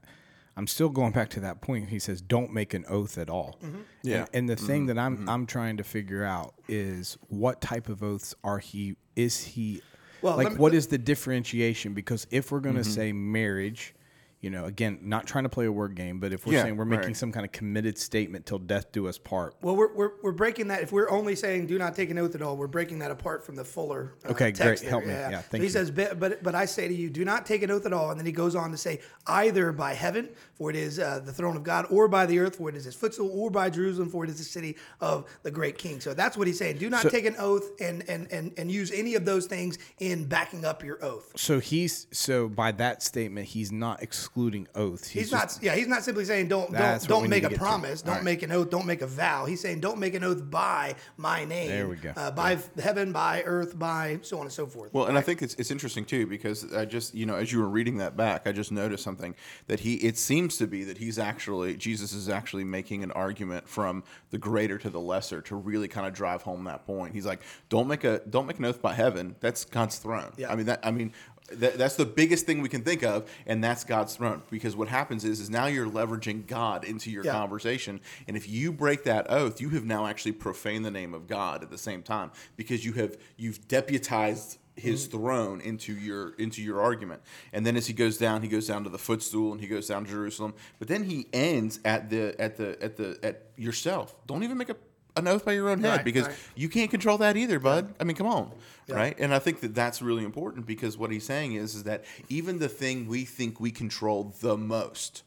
I'm 0.59 0.67
still 0.67 0.91
going 0.91 1.12
back 1.12 1.31
to 1.31 1.41
that 1.41 1.62
point. 1.62 1.88
He 1.88 1.99
says, 1.99 2.20
"Don't 2.20 2.53
make 2.53 2.75
an 2.75 2.85
oath 2.87 3.17
at 3.17 3.31
all." 3.31 3.59
Yeah. 4.03 4.20
And, 4.20 4.29
and 4.35 4.49
the 4.50 4.56
thing 4.56 4.87
that 4.87 4.99
I'm 4.99 5.26
I'm 5.26 5.47
trying 5.47 5.79
to 5.79 5.82
figure 5.85 6.23
out 6.23 6.53
is 6.69 7.17
what 7.29 7.62
type 7.62 7.88
of 7.88 8.03
oaths 8.03 8.35
are 8.44 8.59
he? 8.59 8.97
Is 9.17 9.43
he? 9.43 9.81
Well, 10.22 10.36
like, 10.36 10.52
me- 10.52 10.56
what 10.56 10.74
is 10.74 10.86
the 10.86 10.98
differentiation? 10.98 11.92
Because 11.92 12.26
if 12.30 12.50
we're 12.50 12.60
going 12.60 12.76
to 12.76 12.82
mm-hmm. 12.82 12.90
say 12.90 13.12
marriage, 13.12 13.94
you 14.42 14.50
know, 14.50 14.64
again, 14.64 14.98
not 15.02 15.26
trying 15.26 15.44
to 15.44 15.48
play 15.48 15.66
a 15.66 15.72
word 15.72 15.94
game, 15.94 16.18
but 16.18 16.32
if 16.32 16.44
we're 16.46 16.52
Yeah, 16.54 16.64
saying 16.64 16.76
we're 16.76 16.84
making 16.84 17.06
right. 17.06 17.16
some 17.16 17.30
kind 17.30 17.46
of 17.46 17.52
committed 17.52 17.96
statement 17.96 18.44
till 18.44 18.58
death 18.58 18.90
do 18.92 19.06
us 19.06 19.16
part, 19.16 19.54
Well, 19.62 19.76
we're, 19.76 19.94
we're, 19.94 20.10
we're 20.20 20.32
breaking 20.32 20.66
that. 20.68 20.82
If 20.82 20.90
we're 20.90 21.08
only 21.08 21.36
saying 21.36 21.68
do 21.68 21.78
not 21.78 21.94
take 21.94 22.10
an 22.10 22.18
oath 22.18 22.34
at 22.34 22.42
all, 22.42 22.56
we're 22.56 22.66
breaking 22.66 22.98
that 22.98 23.12
apart 23.12 23.46
from 23.46 23.54
the 23.54 23.64
fuller. 23.64 24.14
Uh, 24.26 24.30
Okay, 24.32 24.46
text 24.50 24.60
great. 24.60 24.80
there. 24.80 24.90
Help 24.90 25.04
me. 25.04 25.12
Yeah, 25.12 25.30
so 25.42 25.46
thank 25.50 25.60
he 25.62 25.68
you. 25.68 25.72
says, 25.72 25.90
but, 25.92 26.18
but 26.18 26.42
but 26.42 26.54
I 26.56 26.64
say 26.64 26.88
to 26.88 26.94
you, 26.94 27.08
do 27.08 27.24
not 27.24 27.46
take 27.46 27.62
an 27.62 27.70
oath 27.70 27.86
at 27.86 27.92
all. 27.92 28.10
And 28.10 28.18
then 28.18 28.26
he 28.26 28.32
goes 28.32 28.56
on 28.56 28.72
to 28.72 28.76
say, 28.76 28.98
either 29.28 29.70
by 29.70 29.94
heaven, 29.94 30.28
for 30.54 30.70
it 30.70 30.76
is 30.76 30.98
uh, 30.98 31.20
the 31.24 31.32
throne 31.32 31.56
of 31.56 31.62
God, 31.62 31.86
or 31.88 32.08
by 32.08 32.26
the 32.26 32.40
earth, 32.40 32.56
for 32.56 32.68
it 32.68 32.74
is 32.74 32.84
his 32.84 32.96
footstool, 32.96 33.30
or 33.32 33.48
by 33.48 33.70
Jerusalem, 33.70 34.08
for 34.10 34.24
it 34.24 34.30
is 34.30 34.38
the 34.38 34.44
city 34.44 34.76
of 35.00 35.24
the 35.44 35.52
great 35.52 35.78
King. 35.78 36.00
So 36.00 36.14
that's 36.14 36.36
what 36.36 36.48
he's 36.48 36.58
saying. 36.58 36.78
Do 36.78 36.90
not 36.90 37.08
take 37.10 37.26
an 37.26 37.36
oath 37.38 37.70
and, 37.80 38.02
and 38.08 38.26
and 38.32 38.52
and 38.56 38.72
use 38.72 38.90
any 38.90 39.14
of 39.14 39.24
those 39.24 39.46
things 39.46 39.78
in 40.00 40.24
backing 40.24 40.64
up 40.64 40.82
your 40.82 40.98
oath. 41.04 41.30
so 41.36 41.60
he's 41.60 42.08
so 42.10 42.48
by 42.48 42.72
that 42.72 43.04
statement, 43.04 43.46
he's 43.46 43.70
not 43.70 44.02
excluding 44.02 44.31
oaths. 44.36 45.08
He's, 45.08 45.30
just- 45.30 45.62
not. 45.62 45.64
Yeah, 45.64 45.74
he's 45.74 45.88
not 45.88 46.02
simply 46.02 46.24
saying 46.24 46.48
don't 46.48 46.72
don't 46.72 47.06
don't 47.06 47.28
make 47.28 47.44
a 47.44 47.48
get 47.48 47.54
to. 47.54 47.58
promise, 47.60 48.02
don't 48.02 48.10
All 48.10 48.16
right. 48.16 48.24
make 48.24 48.42
an 48.42 48.52
oath, 48.52 48.70
don't 48.70 48.86
make 48.86 49.02
a 49.02 49.06
vow. 49.06 49.44
He's 49.44 49.60
saying 49.60 49.80
don't 49.80 49.98
make 49.98 50.14
an 50.14 50.24
oath 50.24 50.48
by 50.50 50.94
my 51.16 51.44
name. 51.44 51.68
There 51.68 51.88
we 51.88 51.96
go. 51.96 52.12
Uh, 52.16 52.30
by 52.30 52.58
heaven, 52.80 53.12
by 53.12 53.42
earth, 53.44 53.78
by 53.78 54.18
so 54.22 54.38
on 54.38 54.44
and 54.44 54.52
so 54.52 54.66
forth. 54.66 54.92
Well, 54.94 55.06
and 55.06 55.18
I 55.18 55.20
think 55.20 55.42
it's, 55.42 55.54
it's 55.54 55.70
interesting 55.70 56.04
too 56.04 56.26
because 56.26 56.72
I 56.72 56.84
just 56.84 57.14
you 57.14 57.26
know 57.26 57.34
as 57.34 57.52
you 57.52 57.60
were 57.60 57.68
reading 57.68 57.98
that 57.98 58.16
back, 58.16 58.46
I 58.46 58.52
just 58.52 58.72
noticed 58.72 59.04
something 59.04 59.34
that 59.66 59.80
he 59.80 59.94
it 59.96 60.16
seems 60.16 60.56
to 60.58 60.66
be 60.66 60.84
that 60.84 60.98
he's 60.98 61.18
actually 61.18 61.76
Jesus 61.76 62.12
is 62.12 62.28
actually 62.28 62.64
making 62.64 63.02
an 63.02 63.10
argument 63.12 63.68
from 63.68 64.02
the 64.30 64.38
greater 64.38 64.78
to 64.78 64.90
the 64.90 65.00
lesser 65.00 65.40
to 65.42 65.56
really 65.56 65.88
kind 65.88 66.06
of 66.06 66.14
drive 66.14 66.42
home 66.42 66.64
that 66.64 66.86
point. 66.86 67.14
He's 67.14 67.26
like, 67.26 67.42
don't 67.68 67.86
make 67.88 68.04
a 68.04 68.20
don't 68.30 68.46
make 68.46 68.58
an 68.58 68.64
oath 68.64 68.80
by 68.80 68.94
heaven. 68.94 69.36
That's 69.40 69.64
God's 69.64 69.98
throne. 69.98 70.32
Yeah. 70.36 70.50
I 70.50 70.56
mean 70.56 70.66
that 70.66 70.80
I 70.82 70.90
mean. 70.90 71.12
That, 71.61 71.78
that's 71.78 71.97
the 71.97 72.06
biggest 72.06 72.47
thing 72.47 72.62
we 72.62 72.68
can 72.68 72.82
think 72.82 73.02
of, 73.02 73.30
and 73.47 73.62
that's 73.62 73.85
God's 73.85 74.16
throne. 74.16 74.42
Because 74.50 74.75
what 74.76 74.88
happens 74.88 75.25
is, 75.25 75.40
is 75.40 75.50
now 75.50 75.66
you're 75.66 75.88
leveraging 75.88 76.47
God 76.47 76.85
into 76.85 77.11
your 77.11 77.25
Yeah. 77.25 77.32
conversation, 77.32 78.00
and 78.26 78.37
if 78.37 78.49
you 78.49 78.73
break 78.73 79.04
that 79.04 79.30
oath, 79.30 79.61
you 79.61 79.71
have 79.71 79.85
now 79.85 80.06
actually 80.06 80.32
profaned 80.32 80.85
the 80.85 80.90
name 80.90 81.14
of 81.14 81.26
God 81.26 81.62
at 81.62 81.71
the 81.71 81.78
same 81.78 82.02
time, 82.02 82.30
because 82.56 82.85
you 82.85 82.92
have 82.94 83.16
you've 83.37 83.66
deputized 83.68 84.59
his 84.75 85.06
Mm-hmm. 85.06 85.16
throne 85.18 85.61
into 85.61 85.92
your 85.92 86.30
into 86.38 86.62
your 86.62 86.80
argument. 86.80 87.21
And 87.52 87.66
then 87.66 87.76
as 87.76 87.87
he 87.88 87.92
goes 87.92 88.16
down, 88.16 88.40
he 88.40 88.49
goes 88.49 88.66
down 88.66 88.85
to 88.85 88.90
the 88.90 88.99
footstool 88.99 89.52
and 89.52 89.61
he 89.61 89.66
goes 89.66 89.87
down 89.87 90.04
to 90.06 90.11
Jerusalem. 90.11 90.54
But 90.78 90.88
then 90.88 91.04
he 91.04 91.26
ends 91.32 91.78
at 91.85 92.09
the 92.09 92.35
at 92.40 92.56
the 92.56 92.82
at 92.82 92.97
the 92.97 93.18
at 93.23 93.42
yourself. 93.56 94.14
Don't 94.26 94.42
even 94.44 94.56
make 94.56 94.71
a 94.71 94.76
an 95.16 95.28
oath 95.28 95.45
by 95.45 95.52
your 95.52 95.69
own 95.69 95.81
head 95.81 95.97
Right, 95.97 96.04
because 96.04 96.26
right. 96.26 96.37
you 96.54 96.69
can't 96.69 96.90
control 96.90 97.19
that 97.19 97.37
either, 97.37 97.59
bud. 97.59 97.95
I 98.00 98.04
mean, 98.04 98.16
come 98.16 98.26
on, 98.26 98.50
right? 98.88 99.14
And 99.19 99.35
I 99.35 99.38
think 99.38 99.61
that 99.61 99.75
that's 99.75 100.00
really 100.02 100.25
important 100.25 100.66
because 100.66 100.97
what 100.97 101.11
he's 101.11 101.25
saying 101.25 101.54
is 101.54 101.75
is 101.75 101.85
that 101.85 102.04
even 102.28 102.59
the 102.59 102.69
thing 102.69 103.07
we 103.07 103.25
think 103.25 103.61
we 103.61 103.71
control 103.71 104.35
the 104.40 104.57
most, 104.57 105.23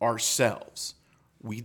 ourselves, 0.00 0.94
we 1.42 1.64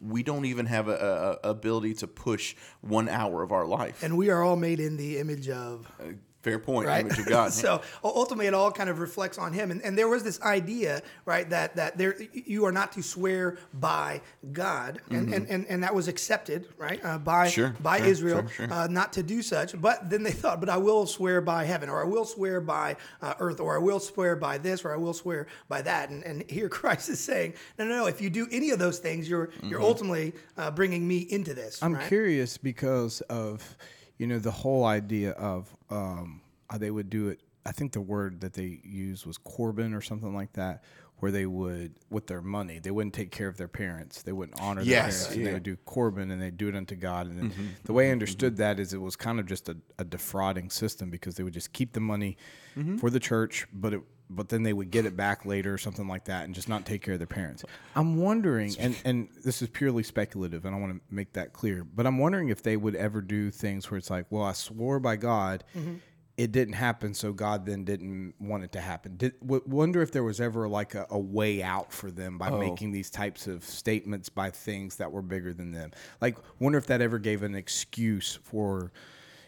we 0.00 0.22
don't 0.22 0.46
even 0.46 0.66
have 0.66 0.88
a, 0.88 1.38
a, 1.44 1.48
a 1.48 1.50
ability 1.50 1.92
to 1.94 2.06
push 2.06 2.56
one 2.80 3.08
hour 3.10 3.42
of 3.42 3.52
our 3.52 3.66
life. 3.66 4.02
and 4.02 4.16
we 4.16 4.30
are 4.30 4.42
all 4.42 4.56
made 4.56 4.80
in 4.80 4.96
the 4.96 5.18
image 5.18 5.48
of. 5.48 5.86
Uh, 6.00 6.12
Fair 6.46 6.58
point. 6.60 6.86
right? 6.86 7.04
Image 7.04 7.18
of 7.18 7.26
God. 7.26 7.52
so 7.64 7.82
ultimately, 8.04 8.46
it 8.46 8.54
all 8.54 8.70
kind 8.70 8.88
of 8.88 9.00
reflects 9.00 9.36
on 9.38 9.52
him. 9.52 9.70
And, 9.72 9.82
and 9.82 9.98
there 9.98 10.08
was 10.08 10.22
this 10.22 10.40
idea, 10.42 11.02
right, 11.24 11.48
that 11.50 11.74
that 11.76 11.98
there 11.98 12.14
you 12.32 12.64
are 12.66 12.72
not 12.72 12.92
to 12.92 13.02
swear 13.02 13.58
by 13.74 14.20
God, 14.52 15.00
and 15.10 15.32
and, 15.34 15.46
and, 15.48 15.66
and 15.68 15.82
that 15.82 15.94
was 15.94 16.06
accepted, 16.08 16.68
right, 16.78 17.00
uh, 17.04 17.18
by 17.18 17.46
Mm-hmm. 17.46 17.50
Sure, 17.50 17.74
by 17.80 17.98
sure, 17.98 18.06
Israel, 18.06 18.40
sure, 18.48 18.68
sure. 18.68 18.72
Uh, 18.72 18.86
not 18.86 19.12
to 19.14 19.22
do 19.22 19.42
such. 19.42 19.80
But 19.80 20.08
then 20.10 20.22
they 20.22 20.30
thought, 20.30 20.60
but 20.60 20.68
I 20.68 20.76
will 20.76 21.06
swear 21.06 21.40
by 21.40 21.64
heaven, 21.64 21.88
or 21.88 22.00
I 22.00 22.04
will 22.06 22.24
swear 22.24 22.60
by 22.60 22.96
uh, 23.20 23.34
earth, 23.40 23.60
or 23.60 23.74
I 23.76 23.78
will 23.78 24.00
swear 24.00 24.36
by 24.36 24.58
this, 24.58 24.84
or 24.84 24.92
I 24.92 24.96
will 24.96 25.12
swear 25.14 25.46
by 25.68 25.82
that. 25.82 26.10
And, 26.10 26.22
and 26.24 26.48
here 26.50 26.68
Christ 26.78 27.08
is 27.08 27.18
saying, 27.20 27.54
no, 27.78 27.84
no, 27.84 27.96
no. 27.96 28.06
If 28.06 28.20
you 28.20 28.30
do 28.30 28.46
any 28.52 28.70
of 28.70 28.78
those 28.78 28.98
things, 29.00 29.28
you're 29.28 29.50
you're 29.62 29.80
Mm-hmm. 29.80 29.84
ultimately 29.84 30.32
uh, 30.56 30.70
bringing 30.70 31.06
me 31.06 31.18
into 31.18 31.52
this. 31.54 31.82
I'm 31.82 31.94
right? 31.94 32.08
curious 32.08 32.56
because 32.56 33.20
of, 33.22 33.76
you 34.18 34.26
know, 34.26 34.38
the 34.38 34.50
whole 34.50 34.84
idea 34.84 35.32
of 35.32 35.75
um, 35.90 36.40
they 36.78 36.90
would 36.90 37.10
do 37.10 37.28
it. 37.28 37.40
I 37.64 37.72
think 37.72 37.92
the 37.92 38.00
word 38.00 38.40
that 38.42 38.52
they 38.52 38.80
used 38.84 39.26
was 39.26 39.38
Corban 39.38 39.92
or 39.92 40.00
something 40.00 40.32
like 40.34 40.52
that, 40.52 40.84
where 41.18 41.32
they 41.32 41.46
would 41.46 41.94
with 42.10 42.26
their 42.26 42.42
money 42.42 42.78
they 42.78 42.90
wouldn't 42.92 43.14
take 43.14 43.30
care 43.32 43.48
of 43.48 43.56
their 43.56 43.66
parents, 43.68 44.22
they 44.22 44.32
wouldn't 44.32 44.60
honor 44.60 44.84
their 44.84 44.90
Yes, 44.92 45.22
parents, 45.26 45.26
and 45.36 45.40
they. 45.44 45.48
Mm-hmm. 45.48 45.54
would 45.54 45.62
do 45.64 45.76
Corban 45.84 46.30
and 46.30 46.40
they 46.40 46.46
would 46.46 46.56
do 46.58 46.68
it 46.68 46.76
unto 46.76 46.94
God. 46.94 47.26
And 47.26 47.38
then 47.38 47.52
the 47.84 47.92
way 47.92 48.08
I 48.08 48.12
understood 48.12 48.56
that 48.58 48.78
is 48.78 48.92
it 48.92 49.00
was 49.00 49.16
kind 49.16 49.40
of 49.40 49.46
just 49.46 49.68
a, 49.68 49.76
a 49.98 50.04
defrauding 50.04 50.70
system 50.70 51.10
because 51.10 51.34
they 51.36 51.42
would 51.42 51.54
just 51.54 51.72
keep 51.72 51.92
the 51.92 52.00
money 52.00 52.36
Mm-hmm. 52.76 52.98
for 52.98 53.08
the 53.08 53.18
church, 53.18 53.66
but 53.72 53.94
it 53.94 54.02
but 54.28 54.48
then 54.48 54.62
they 54.62 54.72
would 54.72 54.90
get 54.90 55.06
it 55.06 55.16
back 55.16 55.46
later 55.46 55.72
or 55.72 55.78
something 55.78 56.08
like 56.08 56.24
that 56.24 56.44
and 56.44 56.54
just 56.54 56.68
not 56.68 56.84
take 56.84 57.02
care 57.02 57.14
of 57.14 57.20
their 57.20 57.26
parents. 57.26 57.64
I'm 57.94 58.16
wondering, 58.16 58.74
and, 58.78 58.96
and 59.04 59.28
this 59.44 59.62
is 59.62 59.68
purely 59.68 60.02
speculative, 60.02 60.64
and 60.64 60.74
I 60.74 60.78
want 60.78 60.94
to 60.94 61.14
make 61.14 61.32
that 61.34 61.52
clear, 61.52 61.84
but 61.84 62.06
I'm 62.06 62.18
wondering 62.18 62.48
if 62.48 62.62
they 62.62 62.76
would 62.76 62.96
ever 62.96 63.20
do 63.20 63.50
things 63.50 63.90
where 63.90 63.98
it's 63.98 64.10
like, 64.10 64.26
well, 64.30 64.42
I 64.42 64.52
swore 64.52 64.98
by 64.98 65.16
God, 65.16 65.64
mm-hmm. 65.76 65.96
it 66.36 66.50
didn't 66.52 66.74
happen, 66.74 67.14
so 67.14 67.32
God 67.32 67.66
then 67.66 67.84
didn't 67.84 68.34
want 68.40 68.64
it 68.64 68.72
to 68.72 68.80
happen. 68.80 69.16
Did, 69.16 69.38
w- 69.40 69.62
wonder 69.66 70.02
if 70.02 70.10
there 70.10 70.24
was 70.24 70.40
ever 70.40 70.68
like 70.68 70.94
a, 70.94 71.06
a 71.10 71.18
way 71.18 71.62
out 71.62 71.92
for 71.92 72.10
them 72.10 72.36
by 72.36 72.50
oh. 72.50 72.58
making 72.58 72.92
these 72.92 73.10
types 73.10 73.46
of 73.46 73.62
statements 73.64 74.28
by 74.28 74.50
things 74.50 74.96
that 74.96 75.12
were 75.12 75.22
bigger 75.22 75.52
than 75.52 75.72
them. 75.72 75.92
Like, 76.20 76.36
wonder 76.58 76.78
if 76.78 76.86
that 76.86 77.00
ever 77.00 77.18
gave 77.18 77.42
an 77.42 77.54
excuse 77.54 78.38
for. 78.42 78.92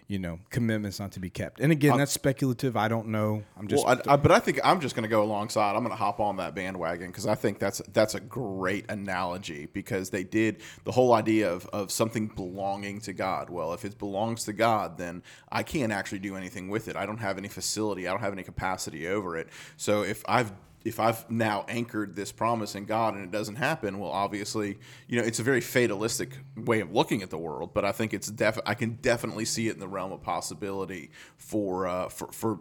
You 0.09 0.19
know, 0.19 0.41
commitments 0.49 0.99
not 0.99 1.13
to 1.13 1.21
be 1.21 1.29
kept. 1.29 1.61
And 1.61 1.71
again, 1.71 1.99
that's 1.99 2.13
speculative. 2.13 2.79
I 2.79 2.89
don't 2.89 3.09
know. 3.09 3.45
I'm 3.59 3.69
just 3.69 3.85
Well, 3.85 4.01
I, 4.07 4.15
I, 4.15 4.17
but 4.17 4.33
I 4.33 4.39
think 4.39 4.59
I'm 4.65 4.81
just 4.81 4.95
going 4.95 5.03
to 5.03 5.09
go 5.09 5.23
alongside. 5.23 5.77
I'm 5.77 5.85
going 5.85 5.91
to 5.91 5.97
hop 5.97 6.19
on 6.19 6.39
that 6.39 6.55
bandwagon 6.55 7.09
because 7.09 7.27
I 7.27 7.35
think 7.35 7.59
that's 7.59 7.83
that's 7.93 8.15
a 8.15 8.21
great 8.21 8.91
analogy 8.91 9.67
because 9.67 10.09
they 10.09 10.25
did 10.25 10.63
the 10.85 10.93
whole 10.93 11.13
idea 11.13 11.53
of, 11.53 11.67
of 11.75 11.93
something 11.93 12.29
belonging 12.29 13.01
to 13.03 13.13
God. 13.13 13.51
Well, 13.51 13.75
if 13.75 13.85
it 13.85 13.99
belongs 13.99 14.45
to 14.45 14.55
God, 14.55 14.97
then 14.97 15.23
I 15.53 15.63
can't 15.63 15.93
actually 15.93 16.21
do 16.21 16.37
anything 16.37 16.71
with 16.71 16.89
it. 16.89 16.97
I 16.97 17.05
don't 17.05 17.19
have 17.19 17.37
any 17.37 17.49
facility. 17.49 18.09
I 18.09 18.11
don't 18.11 18.23
have 18.23 18.33
any 18.33 18.45
capacity 18.45 19.07
over 19.09 19.37
it. 19.37 19.51
So 19.77 20.05
if 20.05 20.25
I've 20.27 20.53
if 20.85 21.01
I've 21.01 21.29
now 21.31 21.65
anchored 21.69 22.15
this 22.15 22.33
promise 22.33 22.75
in 22.75 22.85
God 22.85 23.15
and 23.15 23.25
it 23.25 23.31
doesn't 23.31 23.57
happen, 23.57 23.99
well, 23.99 24.11
obviously, 24.11 24.79
you 25.09 25.21
know, 25.21 25.27
it's 25.27 25.39
a 25.39 25.43
very 25.43 25.61
fatalistic 25.61 26.39
way 26.57 26.81
of 26.81 26.93
looking 26.93 27.23
at 27.23 27.31
the 27.31 27.39
world. 27.39 27.75
But 27.75 27.85
I 27.85 27.93
think 27.93 28.15
it's 28.15 28.29
def- 28.29 28.61
I 28.65 28.75
can 28.75 28.95
definitely 29.03 29.45
see 29.45 29.69
it 29.69 29.75
in 29.75 29.81
the 29.81 29.89
realm 29.89 30.13
of 30.13 30.23
possibility 30.23 31.11
for 31.37 31.87
uh, 31.87 32.09
for 32.09 32.29
for 32.33 32.61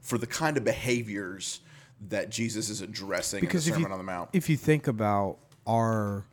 for 0.00 0.18
the 0.18 0.26
kind 0.26 0.56
of 0.56 0.64
behaviors 0.64 1.60
that 2.08 2.30
Jesus 2.30 2.68
is 2.68 2.80
addressing 2.80 3.40
because 3.40 3.66
in 3.66 3.72
the 3.72 3.76
Sermon 3.76 3.90
you, 3.90 3.92
on 3.92 3.98
the 3.98 4.12
Mount. 4.12 4.30
if 4.32 4.50
you 4.50 4.56
think 4.56 4.88
about 4.88 5.38
our, 5.66 6.26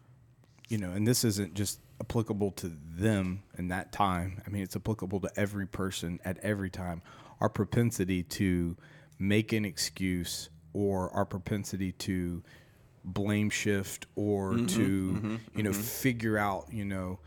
you 0.67 0.79
know, 0.79 0.91
and 0.91 1.07
this 1.07 1.23
isn't 1.23 1.53
just 1.53 1.79
applicable 2.01 2.51
to 2.51 2.71
them 2.95 3.43
in 3.57 3.67
that 3.67 3.91
time. 3.91 4.41
I 4.45 4.49
mean, 4.49 4.63
it's 4.63 4.75
applicable 4.75 5.19
to 5.21 5.29
every 5.35 5.67
person 5.67 6.19
at 6.25 6.37
every 6.39 6.69
time. 6.69 7.01
Our 7.39 7.49
propensity 7.49 8.23
to 8.23 8.75
make 9.19 9.53
an 9.53 9.65
excuse 9.65 10.49
or 10.73 11.09
our 11.11 11.25
propensity 11.25 11.91
to 11.93 12.43
blame 13.03 13.49
shift 13.49 14.05
or 14.15 14.53
Mm-hmm, 14.53 14.65
to 14.67 15.39
you 15.55 15.63
know 15.63 15.73
figure 15.73 16.37
out 16.37 16.67
you 16.71 16.85
know 16.85 17.19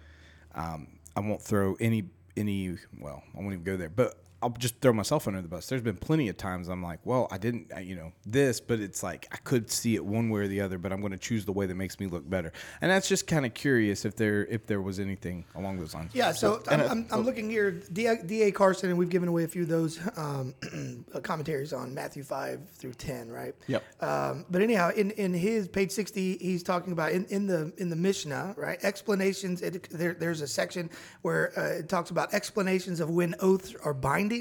um, 0.55 0.87
I 1.17 1.21
won't 1.21 1.43
throw 1.43 1.75
any 1.81 2.05
any 2.37 2.77
well 3.01 3.23
I 3.35 3.41
won't 3.41 3.53
even 3.55 3.65
go 3.65 3.77
there 3.77 3.89
but 3.89 4.15
I'll 4.43 4.51
just 4.51 4.81
throw 4.81 4.93
myself 4.93 5.29
under 5.29 5.41
the 5.41 5.49
bus 5.49 5.67
there's 5.67 5.83
been 5.83 5.97
plenty 5.97 6.29
of 6.29 6.37
times 6.37 6.69
I'm 6.69 6.83
like 6.83 7.01
well 7.05 7.29
I 7.31 7.39
didn't 7.39 7.73
uh, 7.75 7.81
you 7.81 7.97
know 7.97 8.13
this 8.27 8.61
but 8.61 8.81
it's 8.81 9.03
like 9.03 9.29
I 9.33 9.37
could 9.37 9.71
see 9.71 9.95
it 9.95 10.05
one 10.05 10.31
way 10.31 10.43
or 10.43 10.49
the 10.49 10.61
other 10.61 10.79
but 10.79 10.93
I'm 10.93 11.01
going 11.01 11.13
to 11.13 11.19
choose 11.19 11.45
the 11.45 11.53
way 11.53 11.67
that 11.67 11.75
makes 11.75 11.99
me 12.01 12.07
look 12.07 12.29
better 12.29 12.53
and 12.81 12.91
that's 12.91 13.09
just 13.09 13.27
kind 13.27 13.47
of 13.47 13.55
curious 13.55 14.05
if 14.05 14.17
there 14.17 14.47
if 14.47 14.67
there 14.67 14.81
was 14.81 14.99
anything 14.99 15.45
along 15.55 15.79
those 15.79 15.95
lines 15.95 16.11
Yeah, 16.15 16.33
so 16.33 16.63
I'm, 16.69 16.81
I'm, 16.81 17.07
I'm 17.11 17.23
looking 17.23 17.49
here. 17.51 17.71
D.A. 17.71 18.53
Carson, 18.53 18.91
and 18.91 18.99
we've 18.99 19.09
given 19.09 19.29
away 19.29 19.45
a 19.45 19.49
few 19.49 19.63
of 19.63 19.69
those 19.69 20.01
um, 20.17 20.55
commentaries 21.23 21.73
on 21.73 21.95
Matthew 21.95 22.23
5 22.23 22.69
through 22.71 22.95
10, 22.95 23.31
right? 23.31 23.55
Yep. 23.67 24.03
Um, 24.03 24.45
but 24.51 24.63
anyhow, 24.63 24.91
in, 24.91 25.11
in 25.13 25.33
his 25.35 25.69
page 25.69 25.91
60, 25.91 26.39
he's 26.39 26.63
talking 26.63 26.93
about 26.93 27.13
in, 27.13 27.25
in 27.27 27.47
the 27.47 27.73
in 27.79 27.89
the 27.89 27.97
Mishnah, 27.97 28.55
right? 28.57 28.79
Explanations. 28.83 29.63
It, 29.63 29.89
there, 29.91 30.15
there's 30.15 30.41
a 30.41 30.47
section 30.47 30.91
where 31.23 31.53
uh, 31.59 31.79
it 31.79 31.89
talks 31.89 32.11
about 32.11 32.33
explanations 32.35 33.01
of 33.01 33.11
when 33.11 33.35
oaths 33.41 33.75
are 33.85 33.95
binding 33.95 34.32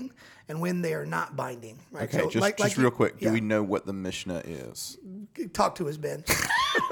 and 0.48 0.60
when 0.62 0.81
they 0.81 0.93
are 0.93 1.05
not 1.05 1.36
binding, 1.36 1.77
right? 1.91 2.03
Okay, 2.13 2.24
just, 2.25 2.36
like- 2.38 2.57
just 2.57 2.77
like- 2.77 2.77
real 2.77 2.91
quick, 2.91 3.15
yeah, 3.19 3.29
do 3.29 3.33
we 3.33 3.41
know 3.41 3.63
what 3.63 3.86
the 3.86 3.93
Mishnah 3.93 4.41
is? 4.45 4.98
talk 5.53 5.75
to 5.75 5.88
us, 5.89 5.98
Ben? 5.98 6.24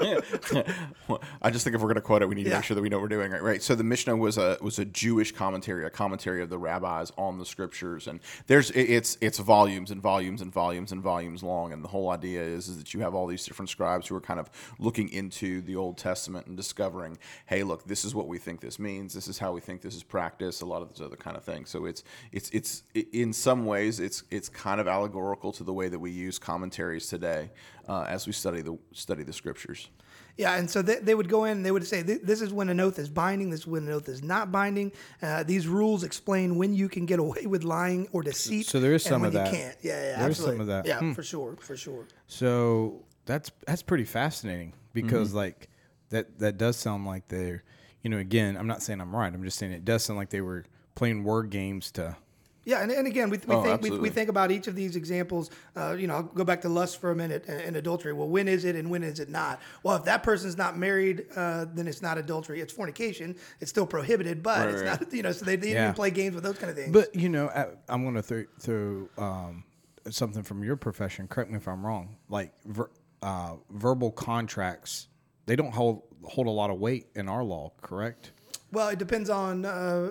I 1.42 1.50
just 1.50 1.64
think 1.64 1.74
if 1.74 1.80
we're 1.80 1.88
going 1.88 1.94
to 1.96 2.00
quote 2.00 2.22
it, 2.22 2.28
we 2.28 2.34
need 2.34 2.44
to 2.44 2.50
Yeah. 2.50 2.56
make 2.56 2.64
sure 2.64 2.74
that 2.74 2.82
we 2.82 2.88
know 2.88 2.98
what 2.98 3.02
we're 3.02 3.08
doing 3.08 3.30
right. 3.32 3.42
Right. 3.42 3.62
So 3.62 3.74
the 3.74 3.84
Mishnah 3.84 4.16
was 4.16 4.38
a 4.38 4.58
was 4.60 4.78
a 4.78 4.84
Jewish 4.84 5.32
commentary, 5.32 5.84
a 5.84 5.90
commentary 5.90 6.42
of 6.42 6.50
the 6.50 6.58
rabbis 6.58 7.12
on 7.16 7.38
the 7.38 7.46
scriptures, 7.46 8.06
and 8.06 8.20
there's 8.46 8.70
it's 8.72 9.16
it's 9.20 9.38
volumes 9.38 9.90
and 9.90 10.00
volumes 10.02 10.40
and 10.40 10.52
volumes 10.52 10.92
and 10.92 11.02
volumes 11.02 11.42
long. 11.42 11.72
And 11.72 11.82
the 11.84 11.88
whole 11.88 12.10
idea 12.10 12.42
is 12.42 12.68
is 12.68 12.78
that 12.78 12.94
you 12.94 13.00
have 13.00 13.14
all 13.14 13.26
these 13.26 13.44
different 13.44 13.68
scribes 13.68 14.06
who 14.08 14.16
are 14.16 14.20
kind 14.20 14.40
of 14.40 14.50
looking 14.78 15.08
into 15.10 15.60
the 15.62 15.76
Old 15.76 15.96
Testament 15.98 16.46
and 16.46 16.56
discovering, 16.56 17.18
hey, 17.46 17.62
look, 17.62 17.84
this 17.86 18.04
is 18.04 18.14
what 18.14 18.28
we 18.28 18.38
think 18.38 18.60
this 18.60 18.78
means. 18.78 19.14
This 19.14 19.28
is 19.28 19.38
how 19.38 19.52
we 19.52 19.60
think 19.60 19.80
this 19.82 19.94
is 19.94 20.02
practiced. 20.02 20.62
A 20.62 20.66
lot 20.66 20.82
of 20.82 20.88
this 20.90 21.00
other 21.00 21.16
kind 21.16 21.36
of 21.36 21.44
thing. 21.44 21.64
So 21.66 21.84
it's 21.86 22.02
it's 22.32 22.50
it's 22.50 22.82
in 23.12 23.32
some 23.32 23.64
ways 23.66 24.00
it's 24.00 24.24
it's 24.30 24.48
kind 24.48 24.80
of 24.80 24.88
allegorical 24.88 25.52
to 25.52 25.64
the 25.64 25.72
way 25.72 25.88
that 25.88 25.98
we 25.98 26.10
use 26.10 26.38
commentaries 26.38 27.06
today 27.06 27.50
uh, 27.90 28.04
as 28.08 28.26
we 28.26 28.32
study 28.32 28.60
the 28.62 28.78
study 28.92 29.22
the 29.24 29.32
scriptures. 29.32 29.88
Yeah, 30.36 30.56
and 30.58 30.70
so 30.70 30.80
they, 30.80 30.96
they 31.06 31.14
would 31.14 31.28
go 31.28 31.44
in 31.44 31.58
and 31.58 31.66
they 31.66 31.72
would 31.72 31.86
say, 31.86 32.00
This 32.02 32.40
is 32.40 32.50
when 32.52 32.68
an 32.70 32.80
oath 32.80 32.98
is 32.98 33.10
binding, 33.10 33.50
this 33.50 33.60
is 33.60 33.66
when 33.66 33.82
an 33.88 33.92
oath 33.92 34.08
is 34.08 34.22
not 34.22 34.50
binding. 34.50 34.92
Uh, 35.20 35.42
these 35.42 35.66
rules 35.66 36.02
explain 36.04 36.56
when 36.56 36.72
you 36.72 36.88
can 36.88 37.04
get 37.04 37.18
away 37.18 37.44
with 37.46 37.62
lying 37.64 38.08
or 38.12 38.22
deceit. 38.22 38.64
So 38.66 38.80
there 38.80 38.94
is 38.94 39.04
and 39.06 39.10
some 39.10 39.20
when 39.22 39.28
of 39.28 39.34
you 39.34 39.38
that. 39.40 39.50
can't. 39.52 39.76
Yeah, 39.82 39.92
yeah, 39.92 40.18
There 40.20 40.30
is 40.30 40.38
absolutely. 40.38 40.54
some 40.54 40.60
of 40.62 40.66
that. 40.68 40.86
Yeah, 40.86 40.98
Hmm. 41.00 41.12
for 41.12 41.22
sure, 41.24 41.56
for 41.60 41.76
sure. 41.76 42.06
So 42.26 43.02
that's 43.26 43.50
that's 43.66 43.82
pretty 43.82 44.04
fascinating 44.04 44.72
because 44.94 45.34
like 45.34 45.68
that 46.10 46.38
that 46.38 46.56
does 46.58 46.76
sound 46.76 47.04
like 47.06 47.28
they're 47.28 47.62
you 48.02 48.08
know 48.10 48.18
again 48.18 48.56
I'm 48.56 48.66
not 48.68 48.82
saying 48.82 49.00
I'm 49.00 49.14
right 49.14 49.32
I'm 49.34 49.42
just 49.44 49.58
saying 49.58 49.72
it 49.72 49.84
does 49.84 50.04
sound 50.04 50.16
like 50.18 50.30
they 50.30 50.40
were 50.40 50.64
playing 50.94 51.22
word 51.24 51.50
games 51.50 51.90
to 51.92 52.16
Yeah, 52.64 52.82
and, 52.82 52.90
and 52.92 53.06
again, 53.06 53.30
we, 53.30 53.38
we 53.38 53.54
Oh, 53.54 53.62
think 53.62 53.82
we, 53.82 53.90
we 53.90 54.10
think 54.10 54.28
about 54.28 54.50
each 54.50 54.66
of 54.66 54.74
these 54.74 54.94
examples. 54.94 55.50
Uh, 55.74 55.92
you 55.98 56.06
know, 56.06 56.14
I'll 56.16 56.22
go 56.22 56.44
back 56.44 56.60
to 56.62 56.68
lust 56.68 57.00
for 57.00 57.10
a 57.10 57.16
minute 57.16 57.44
and, 57.48 57.60
and 57.60 57.76
adultery. 57.76 58.12
Well, 58.12 58.28
when 58.28 58.48
is 58.48 58.64
it 58.66 58.76
and 58.76 58.90
when 58.90 59.02
is 59.02 59.18
it 59.18 59.30
not? 59.30 59.60
Well, 59.82 59.96
if 59.96 60.04
that 60.04 60.22
person's 60.22 60.58
not 60.58 60.76
married, 60.76 61.26
uh, 61.34 61.64
then 61.72 61.88
it's 61.88 62.02
not 62.02 62.18
adultery. 62.18 62.60
It's 62.60 62.72
fornication. 62.72 63.36
It's 63.60 63.70
still 63.70 63.86
prohibited, 63.86 64.42
but 64.42 64.60
Right, 64.60 64.68
it's 64.74 64.82
right. 64.82 65.00
not. 65.00 65.12
You 65.12 65.22
know, 65.22 65.32
so 65.32 65.44
they, 65.46 65.56
they 65.56 65.72
Yeah. 65.72 65.84
even 65.84 65.94
play 65.94 66.10
games 66.10 66.34
with 66.34 66.44
those 66.44 66.58
kind 66.58 66.70
of 66.70 66.76
things. 66.76 66.92
but 66.92 67.14
you 67.14 67.28
know 67.30 67.48
I, 67.48 67.66
I'm 67.88 68.02
going 68.02 68.14
to 68.16 68.22
throw 68.22 68.44
throw 68.58 69.08
um, 69.18 69.64
something 70.10 70.42
from 70.42 70.62
your 70.62 70.76
profession 70.76 71.28
correct 71.28 71.50
me 71.50 71.56
if 71.56 71.66
I'm 71.68 71.84
wrong 71.84 72.16
like 72.28 72.52
ver, 72.66 72.90
uh, 73.22 73.56
verbal 73.70 74.10
contracts 74.10 75.08
they 75.46 75.56
don't 75.56 75.72
hold 75.72 76.02
hold 76.24 76.46
a 76.46 76.50
lot 76.50 76.70
of 76.70 76.78
weight 76.78 77.06
in 77.14 77.28
our 77.28 77.42
law 77.44 77.72
correct 77.82 78.32
Well, 78.72 78.88
it 78.88 78.98
depends 79.00 79.28
on 79.30 79.64
uh, 79.64 80.10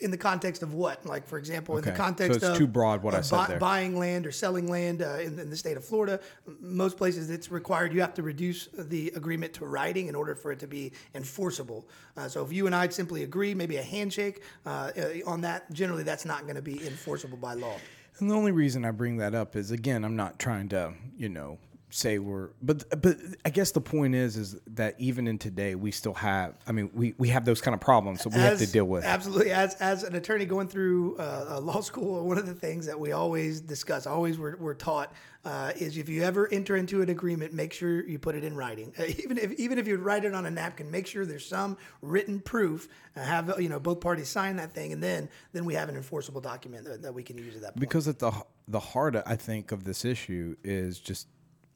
in 0.00 0.10
the 0.10 0.18
context 0.18 0.62
of 0.62 0.74
what. 0.74 1.06
Like, 1.06 1.26
for 1.26 1.38
example, 1.38 1.76
in 1.76 1.80
Okay. 1.80 1.90
the 1.92 1.96
So 1.96 2.02
context 2.02 2.36
it's 2.36 2.44
of 2.44 2.56
too 2.58 2.66
broad 2.66 3.02
what 3.02 3.14
I 3.14 3.18
of 3.18 3.24
said 3.24 3.46
there. 3.46 3.58
buying 3.58 3.98
land 3.98 4.26
or 4.26 4.32
selling 4.32 4.68
land 4.68 5.00
uh, 5.02 5.16
in, 5.18 5.38
in 5.38 5.48
the 5.48 5.56
state 5.56 5.76
of 5.76 5.84
Florida, 5.84 6.20
most 6.60 6.96
places 6.98 7.30
it's 7.30 7.50
required 7.50 7.94
you 7.94 8.00
have 8.02 8.14
to 8.14 8.22
reduce 8.22 8.68
the 8.76 9.08
agreement 9.16 9.54
to 9.54 9.64
writing 9.66 10.08
in 10.08 10.14
order 10.14 10.34
for 10.34 10.52
it 10.52 10.58
to 10.60 10.66
be 10.66 10.92
enforceable. 11.14 11.88
Uh, 12.16 12.28
so 12.28 12.44
if 12.44 12.52
you 12.52 12.66
and 12.66 12.74
I 12.74 12.88
simply 12.88 13.22
agree, 13.22 13.54
maybe 13.54 13.76
a 13.76 13.82
handshake 13.82 14.42
uh, 14.66 14.90
uh, 14.96 15.02
on 15.26 15.40
that, 15.42 15.72
generally 15.72 16.02
that's 16.02 16.24
not 16.26 16.42
going 16.42 16.56
to 16.56 16.62
be 16.62 16.86
enforceable 16.86 17.38
by 17.38 17.54
law. 17.54 17.76
And 18.18 18.30
the 18.30 18.34
only 18.34 18.52
reason 18.52 18.84
I 18.84 18.90
bring 18.90 19.16
that 19.18 19.34
up 19.34 19.56
is 19.56 19.70
again, 19.70 20.04
I'm 20.04 20.16
not 20.16 20.38
trying 20.38 20.68
to, 20.70 20.92
you 21.16 21.28
know, 21.28 21.58
say 21.90 22.18
we're 22.18 22.50
but 22.60 22.84
but 23.00 23.16
I 23.44 23.50
guess 23.50 23.70
the 23.70 23.80
point 23.80 24.14
is 24.14 24.36
is 24.36 24.56
that 24.68 24.96
even 24.98 25.28
in 25.28 25.38
today 25.38 25.74
we 25.74 25.90
still 25.92 26.14
have 26.14 26.54
I 26.66 26.72
mean 26.72 26.90
we, 26.92 27.14
we 27.16 27.28
have 27.28 27.44
those 27.44 27.60
kind 27.60 27.74
of 27.74 27.80
problems 27.80 28.24
that 28.24 28.32
we 28.32 28.40
have 28.40 28.58
to 28.58 28.66
deal 28.66 28.86
with. 28.86 29.04
Absolutely. 29.04 29.52
As, 29.52 29.74
as 29.76 30.02
an 30.02 30.14
attorney 30.14 30.46
going 30.46 30.68
through 30.68 31.16
uh, 31.18 31.46
uh, 31.50 31.60
law 31.60 31.80
school, 31.80 32.26
one 32.26 32.38
of 32.38 32.46
the 32.46 32.54
things 32.54 32.86
that 32.86 32.98
we 32.98 33.12
always 33.12 33.60
discuss, 33.60 34.06
always 34.06 34.38
we're, 34.38 34.56
we're 34.56 34.74
taught, 34.74 35.12
uh, 35.44 35.72
is 35.76 35.96
if 35.96 36.08
you 36.08 36.22
ever 36.22 36.52
enter 36.52 36.76
into 36.76 37.02
an 37.02 37.08
agreement, 37.08 37.52
make 37.52 37.72
sure 37.72 38.04
you 38.06 38.18
put 38.18 38.34
it 38.34 38.42
in 38.42 38.56
writing. 38.56 38.92
Uh, 38.98 39.04
even 39.22 39.38
if 39.38 39.52
even 39.52 39.78
if 39.78 39.86
you 39.86 39.96
write 39.96 40.24
it 40.24 40.34
on 40.34 40.44
a 40.46 40.50
napkin, 40.50 40.90
make 40.90 41.06
sure 41.06 41.24
there's 41.24 41.46
some 41.46 41.76
written 42.02 42.40
proof. 42.40 42.88
Uh, 43.16 43.22
have 43.22 43.54
you 43.60 43.68
know 43.68 43.78
both 43.78 44.00
parties 44.00 44.28
sign 44.28 44.56
that 44.56 44.72
thing, 44.72 44.92
and 44.92 45.02
then 45.02 45.28
then 45.52 45.64
we 45.64 45.74
have 45.74 45.88
an 45.88 45.96
enforceable 45.96 46.40
document 46.40 46.84
that, 46.84 47.02
that 47.02 47.14
we 47.14 47.22
can 47.22 47.38
use 47.38 47.54
at 47.54 47.62
that 47.62 47.74
point. 47.74 47.80
because 47.80 48.08
at 48.08 48.18
the 48.18 48.32
the 48.66 48.80
heart 48.80 49.16
I 49.24 49.36
think 49.36 49.70
of 49.70 49.84
this 49.84 50.04
issue 50.04 50.56
is 50.64 50.98
just 50.98 51.28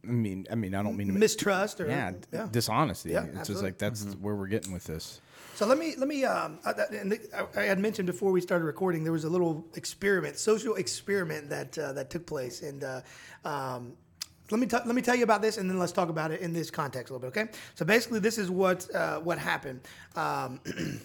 I 0.06 0.10
mean 0.10 0.46
I 0.50 0.54
mean 0.54 0.74
I 0.74 0.82
don't 0.82 0.96
mean 0.96 1.08
to 1.08 1.12
mistrust 1.12 1.80
or 1.80 1.88
yeah, 1.88 2.12
yeah. 2.32 2.48
dishonesty. 2.50 3.10
Yeah, 3.10 3.26
it's 3.34 3.48
just 3.48 3.62
like 3.62 3.78
that's 3.78 4.04
where 4.14 4.34
we're 4.34 4.46
getting 4.46 4.72
with 4.72 4.84
this. 4.84 5.20
So 5.60 5.66
let 5.66 5.76
me 5.76 5.94
let 5.98 6.08
me. 6.08 6.24
Um, 6.24 6.58
I, 6.64 6.70
I, 6.70 7.46
I 7.54 7.62
had 7.64 7.78
mentioned 7.78 8.06
before 8.06 8.32
we 8.32 8.40
started 8.40 8.64
recording 8.64 9.04
there 9.04 9.12
was 9.12 9.24
a 9.24 9.28
little 9.28 9.66
experiment, 9.74 10.38
social 10.38 10.76
experiment 10.76 11.50
that 11.50 11.76
uh, 11.78 11.92
that 11.92 12.08
took 12.08 12.24
place, 12.24 12.62
and 12.62 12.82
uh, 12.82 13.02
um, 13.44 13.92
let 14.50 14.58
me 14.58 14.66
t- 14.66 14.78
let 14.86 14.94
me 14.94 15.02
tell 15.02 15.14
you 15.14 15.24
about 15.24 15.42
this, 15.42 15.58
and 15.58 15.68
then 15.68 15.78
let's 15.78 15.92
talk 15.92 16.08
about 16.08 16.30
it 16.30 16.40
in 16.40 16.54
this 16.54 16.70
context 16.70 17.10
a 17.10 17.14
little 17.14 17.30
bit. 17.30 17.38
Okay. 17.38 17.52
So 17.74 17.84
basically, 17.84 18.20
this 18.20 18.38
is 18.38 18.50
what 18.50 18.88
uh, 18.94 19.20
what 19.20 19.38
happened. 19.38 19.80
Um, 20.16 20.60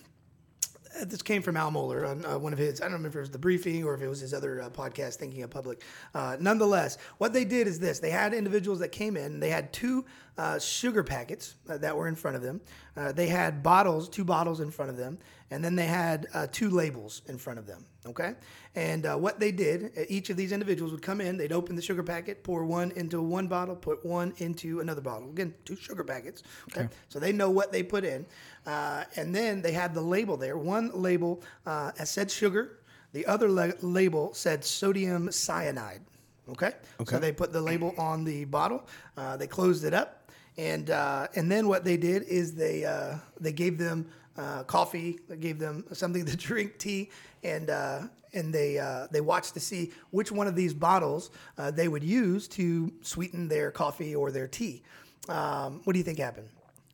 this 1.03 1.21
came 1.21 1.41
from 1.41 1.57
Al 1.57 1.71
Mohler 1.71 2.07
on 2.07 2.25
uh, 2.25 2.37
one 2.37 2.53
of 2.53 2.59
his, 2.59 2.79
I 2.79 2.85
don't 2.85 2.93
remember 2.93 3.09
if 3.09 3.15
it 3.15 3.19
was 3.19 3.31
the 3.31 3.37
briefing 3.37 3.83
or 3.83 3.93
if 3.95 4.01
it 4.01 4.07
was 4.07 4.19
his 4.19 4.33
other 4.33 4.61
uh, 4.61 4.69
podcast, 4.69 5.15
Thinking 5.15 5.41
in 5.41 5.49
Public. 5.49 5.81
Uh, 6.13 6.37
nonetheless, 6.39 6.97
what 7.17 7.33
they 7.33 7.43
did 7.43 7.67
is 7.67 7.79
this 7.79 7.99
they 7.99 8.09
had 8.09 8.33
individuals 8.33 8.79
that 8.79 8.89
came 8.89 9.17
in, 9.17 9.39
they 9.39 9.49
had 9.49 9.73
two 9.73 10.05
uh, 10.37 10.59
sugar 10.59 11.03
packets 11.03 11.55
uh, 11.69 11.77
that 11.77 11.95
were 11.95 12.07
in 12.07 12.15
front 12.15 12.35
of 12.35 12.41
them. 12.41 12.61
Uh, 12.95 13.11
they 13.11 13.27
had 13.27 13.63
bottles, 13.63 14.09
two 14.09 14.23
bottles 14.23 14.59
in 14.59 14.71
front 14.71 14.91
of 14.91 14.97
them, 14.97 15.17
and 15.51 15.63
then 15.63 15.75
they 15.75 15.85
had 15.85 16.27
uh, 16.33 16.47
two 16.51 16.69
labels 16.69 17.21
in 17.27 17.37
front 17.37 17.59
of 17.59 17.67
them. 17.67 17.85
Okay? 18.07 18.33
And 18.75 19.05
uh, 19.05 19.15
what 19.15 19.39
they 19.39 19.51
did, 19.51 19.91
uh, 19.97 20.01
each 20.09 20.29
of 20.29 20.37
these 20.37 20.51
individuals 20.51 20.91
would 20.91 21.01
come 21.01 21.21
in, 21.21 21.37
they'd 21.37 21.51
open 21.51 21.75
the 21.75 21.81
sugar 21.81 22.03
packet, 22.03 22.43
pour 22.43 22.65
one 22.65 22.91
into 22.91 23.21
one 23.21 23.47
bottle, 23.47 23.75
put 23.75 24.05
one 24.05 24.33
into 24.37 24.79
another 24.79 25.01
bottle. 25.01 25.29
Again, 25.29 25.53
two 25.63 25.75
sugar 25.75 26.03
packets. 26.03 26.43
Okay? 26.71 26.87
So 27.09 27.19
they 27.19 27.31
know 27.31 27.49
what 27.49 27.71
they 27.71 27.83
put 27.83 28.03
in. 28.03 28.25
Uh, 28.65 29.03
and 29.15 29.33
then 29.33 29.61
they 29.61 29.71
had 29.71 29.93
the 29.93 30.01
label 30.01 30.35
there. 30.37 30.57
One 30.57 30.91
label 30.93 31.43
uh, 31.65 31.91
said 32.03 32.31
sugar, 32.31 32.79
the 33.13 33.25
other 33.25 33.47
la- 33.47 33.71
label 33.81 34.33
said 34.33 34.65
sodium 34.65 35.31
cyanide. 35.31 36.01
Okay? 36.49 36.73
So 37.07 37.19
they 37.19 37.31
put 37.31 37.53
the 37.53 37.61
label 37.61 37.93
on 37.97 38.23
the 38.23 38.45
bottle, 38.45 38.85
uh, 39.17 39.37
they 39.37 39.47
closed 39.47 39.83
it 39.83 39.93
up. 39.93 40.31
And, 40.57 40.89
uh, 40.89 41.27
and 41.35 41.51
then 41.51 41.67
what 41.67 41.83
they 41.83 41.97
did 41.97 42.23
is 42.23 42.55
they, 42.55 42.85
uh, 42.85 43.17
they 43.39 43.51
gave 43.51 43.77
them 43.77 44.09
uh, 44.37 44.63
coffee, 44.63 45.19
they 45.29 45.37
gave 45.37 45.59
them 45.59 45.85
something 45.93 46.25
to 46.25 46.35
drink, 46.49 46.77
tea, 46.77 47.09
and, 47.43 47.69
uh, 47.69 48.01
and 48.33 48.53
they, 48.53 48.77
uh, 48.77 49.07
they 49.11 49.21
watched 49.21 49.53
to 49.53 49.59
see 49.59 49.91
which 50.11 50.31
one 50.31 50.47
of 50.47 50.55
these 50.55 50.73
bottles 50.73 51.31
uh, 51.57 51.71
they 51.71 51.87
would 51.87 52.03
use 52.03 52.47
to 52.49 52.91
sweeten 53.01 53.47
their 53.47 53.71
coffee 53.71 54.15
or 54.15 54.31
their 54.31 54.47
tea. 54.47 54.83
Um, 55.29 55.81
what 55.85 55.93
do 55.93 55.99
you 55.99 56.03
think 56.03 56.19
happened? 56.19 56.49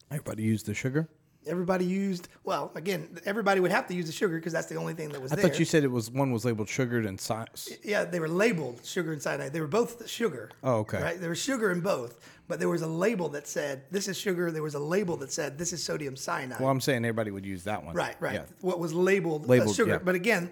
Everybody 0.09 0.43
used 0.43 0.65
the 0.65 0.73
sugar. 0.73 1.07
Everybody 1.47 1.85
used 1.85 2.27
well. 2.43 2.71
Again, 2.75 3.17
everybody 3.25 3.59
would 3.59 3.71
have 3.71 3.87
to 3.87 3.95
use 3.95 4.05
the 4.05 4.11
sugar 4.11 4.35
because 4.35 4.53
that's 4.53 4.67
the 4.67 4.75
only 4.75 4.93
thing 4.93 5.09
that 5.09 5.19
was 5.19 5.31
I 5.31 5.35
there. 5.37 5.49
thought 5.49 5.57
you 5.57 5.65
said 5.65 5.83
it 5.83 5.89
was 5.89 6.11
one 6.11 6.31
was 6.31 6.45
labeled 6.45 6.69
sugared 6.69 7.07
and 7.07 7.19
si- 7.19 7.77
yeah, 7.83 8.03
they 8.05 8.19
were 8.19 8.29
labeled 8.29 8.81
sugar 8.85 9.11
and 9.11 9.19
cyanide. 9.19 9.51
They 9.51 9.59
were 9.59 9.65
both 9.67 10.07
sugar. 10.07 10.51
Oh, 10.63 10.75
okay. 10.81 11.01
Right, 11.01 11.19
there 11.19 11.29
was 11.31 11.41
sugar 11.41 11.71
in 11.71 11.81
both, 11.81 12.19
but 12.51 12.59
there 12.59 12.67
was 12.67 12.81
a 12.81 12.87
label 12.87 13.29
that 13.29 13.47
said 13.47 13.83
this 13.91 14.09
is 14.09 14.17
sugar. 14.17 14.51
There 14.51 14.61
was 14.61 14.75
a 14.75 14.79
label 14.79 15.15
that 15.17 15.31
said 15.31 15.57
this 15.57 15.71
is 15.71 15.81
sodium 15.81 16.17
cyanide. 16.17 16.59
Well, 16.59 16.69
I'm 16.69 16.81
saying 16.81 17.05
everybody 17.05 17.31
would 17.31 17.45
use 17.45 17.63
that 17.63 17.81
one. 17.81 17.95
Right, 17.95 18.17
right. 18.19 18.33
Yeah. 18.33 18.43
What 18.59 18.77
was 18.77 18.93
labeled, 18.93 19.49
uh, 19.49 19.71
sugar. 19.71 19.91
yeah. 19.91 19.97
But 20.03 20.15
again, 20.15 20.49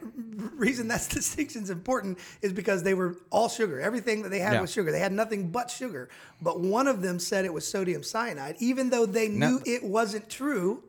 reason 0.55 0.87
that's 0.87 1.07
distinction 1.19 1.61
is 1.63 1.69
important 1.69 2.17
is 2.41 2.53
because 2.53 2.83
they 2.83 2.93
were 2.93 3.17
all 3.31 3.49
sugar. 3.49 3.81
Everything 3.81 4.21
that 4.21 4.29
they 4.29 4.39
had 4.39 4.53
Yeah. 4.53 4.61
was 4.61 4.71
sugar. 4.71 4.93
They 4.93 4.99
had 4.99 5.11
nothing 5.11 5.49
but 5.51 5.69
sugar. 5.69 6.07
But 6.41 6.61
one 6.61 6.87
of 6.87 7.01
them 7.01 7.19
said 7.19 7.43
it 7.43 7.53
was 7.53 7.67
sodium 7.67 8.01
cyanide, 8.01 8.55
even 8.59 8.91
though 8.91 9.05
they 9.05 9.27
No. 9.27 9.49
knew 9.49 9.61
it 9.65 9.83
wasn't 9.83 10.29
true. 10.29 10.81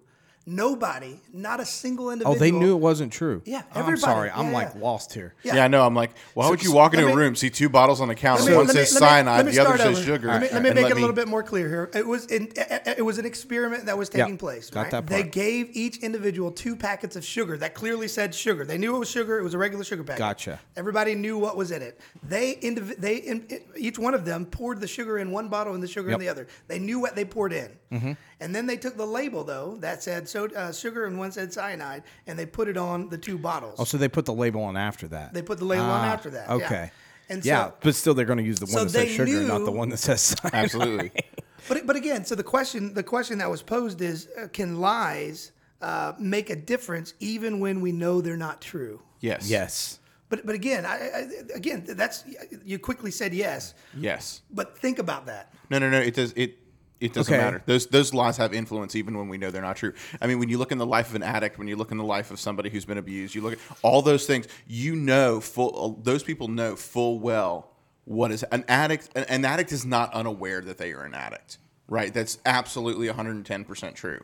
Nobody, 0.50 1.21
not 1.33 1.61
a 1.61 1.64
single 1.64 2.11
individual. 2.11 2.35
Oh, 2.35 2.38
they 2.38 2.50
knew 2.50 2.73
it 2.75 2.80
wasn't 2.80 3.12
true. 3.12 3.40
Yeah, 3.45 3.62
Oh, 3.66 3.69
I'm 3.76 3.80
everybody. 3.83 4.00
sorry. 4.00 4.30
I'm 4.33 4.47
Yeah, 4.47 4.52
like 4.52 4.75
lost 4.75 5.14
here. 5.14 5.33
Yeah. 5.45 5.54
Yeah, 5.54 5.64
I 5.64 5.69
know. 5.69 5.87
I'm 5.87 5.95
like, 5.95 6.11
why 6.35 6.50
would 6.50 6.61
you 6.64 6.73
walk 6.73 6.92
into 6.92 7.07
let 7.07 7.14
a 7.14 7.16
room, 7.16 7.37
see 7.37 7.50
two 7.50 7.69
bottles 7.69 8.00
on 8.00 8.09
the 8.09 8.16
counter, 8.16 8.42
Let 8.42 8.50
me- 8.50 8.57
one 8.57 8.66
let 8.66 8.75
me- 8.75 8.80
says 8.85 8.95
me- 8.95 8.99
cyanide, 8.99 9.47
me 9.47 9.52
the 9.52 9.61
other 9.61 9.76
start 9.76 9.80
says 9.80 9.99
over. 9.99 10.07
sugar. 10.07 10.26
Let 10.26 10.40
me, 10.42 10.49
let 10.50 10.62
me 10.62 10.69
and 10.71 10.75
make 10.75 10.83
let 10.83 10.90
it 10.90 10.97
a 10.97 11.00
little 11.00 11.14
bit 11.14 11.28
more 11.28 11.45
clear 11.45 11.69
here. 11.69 11.88
It 11.95 12.04
was 12.04 12.26
in, 12.26 12.49
it 12.57 13.04
was 13.04 13.19
an 13.19 13.26
experiment 13.26 13.87
that 13.87 13.97
was 13.97 14.09
taking 14.09 14.37
place. 14.38 14.71
got 14.71 14.83
right? 14.83 14.90
that 14.90 15.07
They 15.07 15.23
gave 15.23 15.71
each 15.73 15.99
individual 15.99 16.50
two 16.50 16.75
packets 16.75 17.14
of 17.14 17.25
sugar 17.25 17.57
that 17.59 17.75
clearly 17.75 18.09
said 18.09 18.35
sugar. 18.35 18.64
They 18.64 18.76
knew 18.76 18.97
it 18.97 18.99
was 18.99 19.09
sugar. 19.11 19.38
It 19.38 19.45
was 19.45 19.54
a 19.54 19.59
regular 19.59 19.85
sugar 19.85 20.02
packet. 20.02 20.19
Gotcha. 20.19 20.59
Everybody 20.76 21.14
knew 21.14 21.38
what 21.38 21.57
was 21.57 21.71
in 21.71 21.80
it. 21.80 22.00
They 22.25 22.57
indiv- 22.57 22.97
they 22.97 23.16
in, 23.19 23.47
each 23.76 24.00
one 24.00 24.14
of 24.14 24.25
them 24.25 24.47
poured 24.47 24.80
the 24.80 24.88
sugar 24.88 25.19
in 25.19 25.30
one 25.30 25.49
bottle 25.49 25.75
and 25.75 25.83
the 25.83 25.87
sugar 25.87 26.11
Yep. 26.11 26.19
Mm-hmm. 26.19 26.21
in 26.23 26.26
the 26.26 26.30
other. 26.30 26.49
They 26.66 26.80
knew 26.80 26.99
what 26.99 27.14
they 27.14 27.25
poured 27.25 27.52
in. 27.52 28.17
And 28.41 28.55
then 28.55 28.67
they 28.67 28.76
took 28.76 28.97
the 28.97 29.07
label 29.07 29.45
though 29.45 29.76
that 29.81 30.03
said 30.03 30.29
so, 30.29 30.47
uh, 30.47 30.73
sugar 30.73 31.05
and 31.07 31.19
one 31.19 31.31
said 31.33 31.53
cyanide, 31.53 32.03
and 32.26 32.39
they 32.39 32.47
put 32.47 32.69
it 32.69 32.76
on 32.76 33.09
the 33.09 33.19
two 33.19 33.37
bottles. 33.39 33.76
Oh, 33.79 33.85
so 33.85 33.99
they 33.99 34.09
put 34.09 34.25
the 34.25 34.33
label 34.33 34.63
on 34.63 34.76
after 34.76 35.09
that. 35.09 35.35
They 35.35 35.43
put 35.43 35.59
the 35.59 35.67
label 35.67 35.85
on 35.85 36.05
Ah, 36.07 36.13
after 36.13 36.31
that, 36.31 36.49
yeah. 36.49 36.55
Okay. 36.55 36.91
And 37.29 37.45
yeah, 37.45 37.71
but 37.81 37.95
still, 37.95 38.15
they're 38.15 38.25
going 38.25 38.39
to 38.39 38.45
use 38.45 38.59
the 38.59 38.67
one 38.67 38.73
So 38.73 38.85
that 38.85 38.91
says 38.91 39.09
they 39.09 39.15
sugar, 39.15 39.43
not 39.43 39.65
the 39.65 39.71
one 39.71 39.89
that 39.91 39.99
says 39.99 40.21
cyanide. 40.23 40.65
Absolutely. 40.65 41.13
But 41.69 41.87
but 41.87 41.95
again, 41.95 42.25
so 42.25 42.35
the 42.35 42.43
question 42.43 42.95
the 42.95 43.03
question 43.03 43.39
that 43.39 43.49
was 43.50 43.63
posed 43.63 44.00
is, 44.00 44.29
uh, 44.43 44.49
can 44.49 44.81
lies 44.81 45.53
uh, 45.83 46.15
make 46.19 46.49
a 46.50 46.57
difference 46.57 47.15
even 47.21 47.61
when 47.61 47.81
we 47.83 47.93
know 47.93 48.21
they're 48.23 48.37
not 48.37 48.61
true? 48.63 49.00
Yes. 49.21 49.49
Yes. 49.49 49.99
But 50.31 50.47
but 50.47 50.55
again, 50.55 50.87
I, 50.87 50.95
I, 50.97 51.29
again, 51.55 51.85
that's 51.87 52.25
you 52.65 52.79
quickly 52.79 53.11
said 53.11 53.35
yes, 53.35 53.75
Yes. 53.95 54.41
but 54.50 54.79
think 54.79 54.99
about 54.99 55.26
that. 55.26 55.53
No, 55.69 55.79
no, 55.79 55.91
no. 55.91 55.99
It 56.00 56.15
does. 56.15 56.33
It 56.35 56.57
it 57.00 57.13
doesn't 57.13 57.32
Okay. 57.32 57.43
matter. 57.43 57.63
Those 57.67 57.86
those 57.86 58.13
lies 58.15 58.36
have 58.36 58.52
influence 58.54 58.95
even 58.95 59.17
when 59.17 59.28
we 59.28 59.39
know 59.39 59.50
they're 59.50 59.63
not 59.63 59.76
true. 59.76 59.95
I 60.21 60.26
mean, 60.26 60.39
when 60.39 60.49
you 60.49 60.58
look 60.58 60.71
in 60.73 60.78
the 60.78 60.86
life 60.86 61.08
of 61.08 61.15
an 61.15 61.23
addict, 61.23 61.58
when 61.58 61.67
you 61.69 61.76
look 61.76 61.91
in 61.93 61.99
the 61.99 62.04
life 62.04 62.30
of 62.30 62.39
somebody 62.39 62.69
who's 62.71 62.84
been 62.84 62.99
abused, 62.99 63.34
you 63.34 63.41
look 63.41 63.54
at 63.54 63.58
all 63.82 64.02
those 64.02 64.26
things. 64.26 64.47
You 64.67 64.95
know, 64.97 65.41
full 65.41 65.97
uh, 65.99 66.02
those 66.02 66.23
people 66.23 66.49
know 66.49 66.76
full 66.76 67.19
well 67.19 67.71
what 68.04 68.30
is 68.32 68.43
an 68.45 68.65
addict. 68.69 69.08
An, 69.17 69.25
an 69.25 69.45
addict 69.45 69.73
is 69.73 69.84
not 69.86 70.13
unaware 70.15 70.60
that 70.60 70.78
they 70.78 70.93
are 70.93 71.04
an 71.04 71.15
addict. 71.15 71.58
Right. 71.89 72.13
That's 72.15 72.39
absolutely 72.47 73.06
110 73.08 73.65
percent 73.65 73.97
true. 73.97 74.21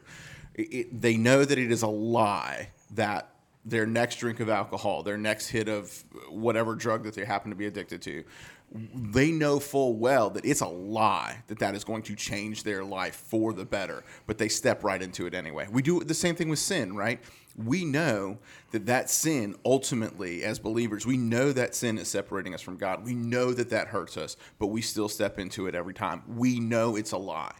It, 0.54 1.00
they 1.00 1.16
know 1.16 1.44
that 1.44 1.58
it 1.58 1.70
is 1.72 1.82
a 1.82 1.88
lie 1.88 2.70
that 2.94 3.28
their 3.66 3.84
next 3.84 4.16
drink 4.16 4.38
of 4.38 4.48
alcohol, 4.48 5.02
their 5.02 5.18
next 5.18 5.48
hit 5.48 5.68
of 5.68 6.04
whatever 6.30 6.76
drug 6.76 7.02
that 7.02 7.14
they 7.14 7.24
happen 7.24 7.50
to 7.50 7.56
be 7.56 7.66
addicted 7.66 8.00
to, 8.00 8.24
they 8.72 9.30
know 9.30 9.60
full 9.60 9.94
well 9.94 10.30
that 10.30 10.44
it's 10.44 10.60
a 10.60 10.68
lie 10.68 11.42
that 11.48 11.58
that 11.58 11.74
is 11.74 11.84
going 11.84 12.02
to 12.02 12.14
change 12.14 12.62
their 12.62 12.84
life 12.84 13.16
for 13.16 13.52
the 13.52 13.64
better, 13.64 14.04
but 14.26 14.38
they 14.38 14.48
step 14.48 14.84
right 14.84 15.02
into 15.02 15.26
it 15.26 15.34
anyway. 15.34 15.66
We 15.70 15.82
do 15.82 16.00
the 16.00 16.14
same 16.14 16.36
thing 16.36 16.48
with 16.48 16.58
sin, 16.58 16.94
right? 16.96 17.20
We 17.56 17.84
know 17.84 18.38
that 18.70 18.86
that 18.86 19.08
sin 19.10 19.56
ultimately, 19.64 20.44
as 20.44 20.58
believers, 20.58 21.06
we 21.06 21.16
know 21.16 21.52
that 21.52 21.74
sin 21.74 21.98
is 21.98 22.08
separating 22.08 22.54
us 22.54 22.60
from 22.60 22.76
God. 22.76 23.04
We 23.04 23.14
know 23.14 23.52
that 23.52 23.70
that 23.70 23.88
hurts 23.88 24.16
us, 24.16 24.36
but 24.58 24.66
we 24.68 24.82
still 24.82 25.08
step 25.08 25.38
into 25.38 25.66
it 25.66 25.74
every 25.74 25.94
time. 25.94 26.22
We 26.28 26.60
know 26.60 26.96
it's 26.96 27.12
a 27.12 27.18
lie 27.18 27.54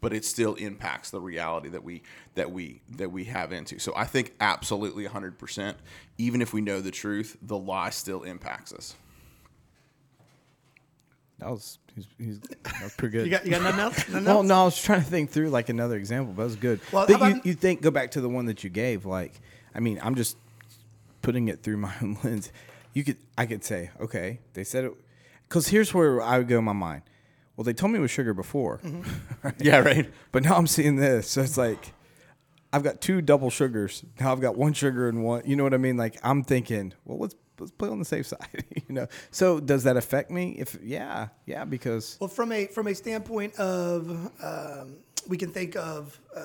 but 0.00 0.12
it 0.12 0.24
still 0.24 0.54
impacts 0.54 1.10
the 1.10 1.20
reality 1.20 1.68
that 1.70 1.82
we 1.82 2.02
that 2.34 2.50
we 2.50 2.80
that 2.96 3.10
we 3.10 3.24
have 3.24 3.52
into. 3.52 3.78
So 3.78 3.92
I 3.96 4.04
think 4.04 4.34
absolutely 4.40 5.06
100%, 5.06 5.74
even 6.18 6.42
if 6.42 6.52
we 6.52 6.60
know 6.60 6.80
the 6.80 6.90
truth, 6.90 7.36
the 7.42 7.58
lie 7.58 7.90
still 7.90 8.22
impacts 8.22 8.72
us. 8.72 8.94
That 11.38 11.50
was 11.50 11.78
he's, 11.94 12.06
he's 12.18 12.40
that 12.40 12.82
was 12.82 12.94
pretty 12.94 13.12
good. 13.12 13.26
You 13.26 13.30
got 13.30 13.44
you 13.44 13.52
got 13.52 13.62
nothing 13.62 13.80
else? 13.80 13.96
Nothing 14.08 14.24
well, 14.24 14.38
else? 14.38 14.46
no, 14.46 14.54
I 14.54 14.64
was 14.64 14.82
trying 14.82 15.00
to 15.00 15.06
think 15.06 15.30
through 15.30 15.50
like 15.50 15.68
another 15.68 15.96
example, 15.96 16.32
but 16.34 16.42
that 16.42 16.48
was 16.48 16.56
good. 16.56 16.80
Well, 16.92 17.06
but 17.06 17.36
you, 17.36 17.40
you 17.44 17.54
think 17.54 17.80
go 17.80 17.90
back 17.90 18.12
to 18.12 18.20
the 18.20 18.28
one 18.28 18.46
that 18.46 18.64
you 18.64 18.70
gave, 18.70 19.04
like 19.04 19.40
I 19.74 19.80
mean, 19.80 20.00
I'm 20.02 20.14
just 20.14 20.36
putting 21.22 21.48
it 21.48 21.62
through 21.62 21.76
my 21.76 21.94
own 22.02 22.18
lens. 22.24 22.52
You 22.92 23.04
could 23.04 23.18
I 23.36 23.46
could 23.46 23.64
say, 23.64 23.90
okay, 24.00 24.40
they 24.54 24.64
said 24.64 24.84
it 24.84 24.92
because 25.48 25.68
here's 25.68 25.94
where 25.94 26.20
I 26.20 26.38
would 26.38 26.48
go 26.48 26.58
in 26.58 26.64
my 26.64 26.72
mind. 26.72 27.02
Well, 27.58 27.64
they 27.64 27.72
told 27.72 27.90
me 27.90 27.98
it 27.98 28.02
was 28.02 28.12
sugar 28.12 28.32
before, 28.34 28.80
Yeah, 29.58 29.78
right. 29.80 30.08
but 30.30 30.44
now 30.44 30.54
I'm 30.56 30.68
seeing 30.68 30.94
this, 30.94 31.28
so 31.28 31.42
it's 31.42 31.58
like 31.58 31.92
I've 32.72 32.84
got 32.84 33.00
two 33.00 33.20
double 33.20 33.50
sugars. 33.50 34.04
Now 34.20 34.30
I've 34.30 34.40
got 34.40 34.56
one 34.56 34.74
sugar 34.74 35.08
and 35.08 35.24
one. 35.24 35.42
You 35.44 35.56
know 35.56 35.64
what 35.64 35.74
I 35.74 35.78
mean? 35.78 35.96
Like 35.96 36.16
I'm 36.22 36.44
thinking, 36.44 36.92
well, 37.04 37.18
let's 37.18 37.34
let's 37.58 37.72
play 37.72 37.88
on 37.88 37.98
the 37.98 38.04
safe 38.04 38.26
side. 38.34 38.64
you 38.88 38.94
know. 38.94 39.08
So 39.32 39.58
does 39.58 39.82
that 39.82 39.96
affect 39.96 40.30
me? 40.30 40.52
If 40.56 40.78
yeah, 40.80 41.28
yeah, 41.46 41.64
because 41.64 42.16
Well, 42.20 42.28
from 42.28 42.52
a 42.52 42.66
from 42.66 42.86
a 42.86 42.94
standpoint 42.94 43.56
of, 43.56 44.08
um, 44.40 44.98
we 45.26 45.36
can 45.36 45.50
think 45.50 45.74
of 45.74 46.20
uh, 46.36 46.38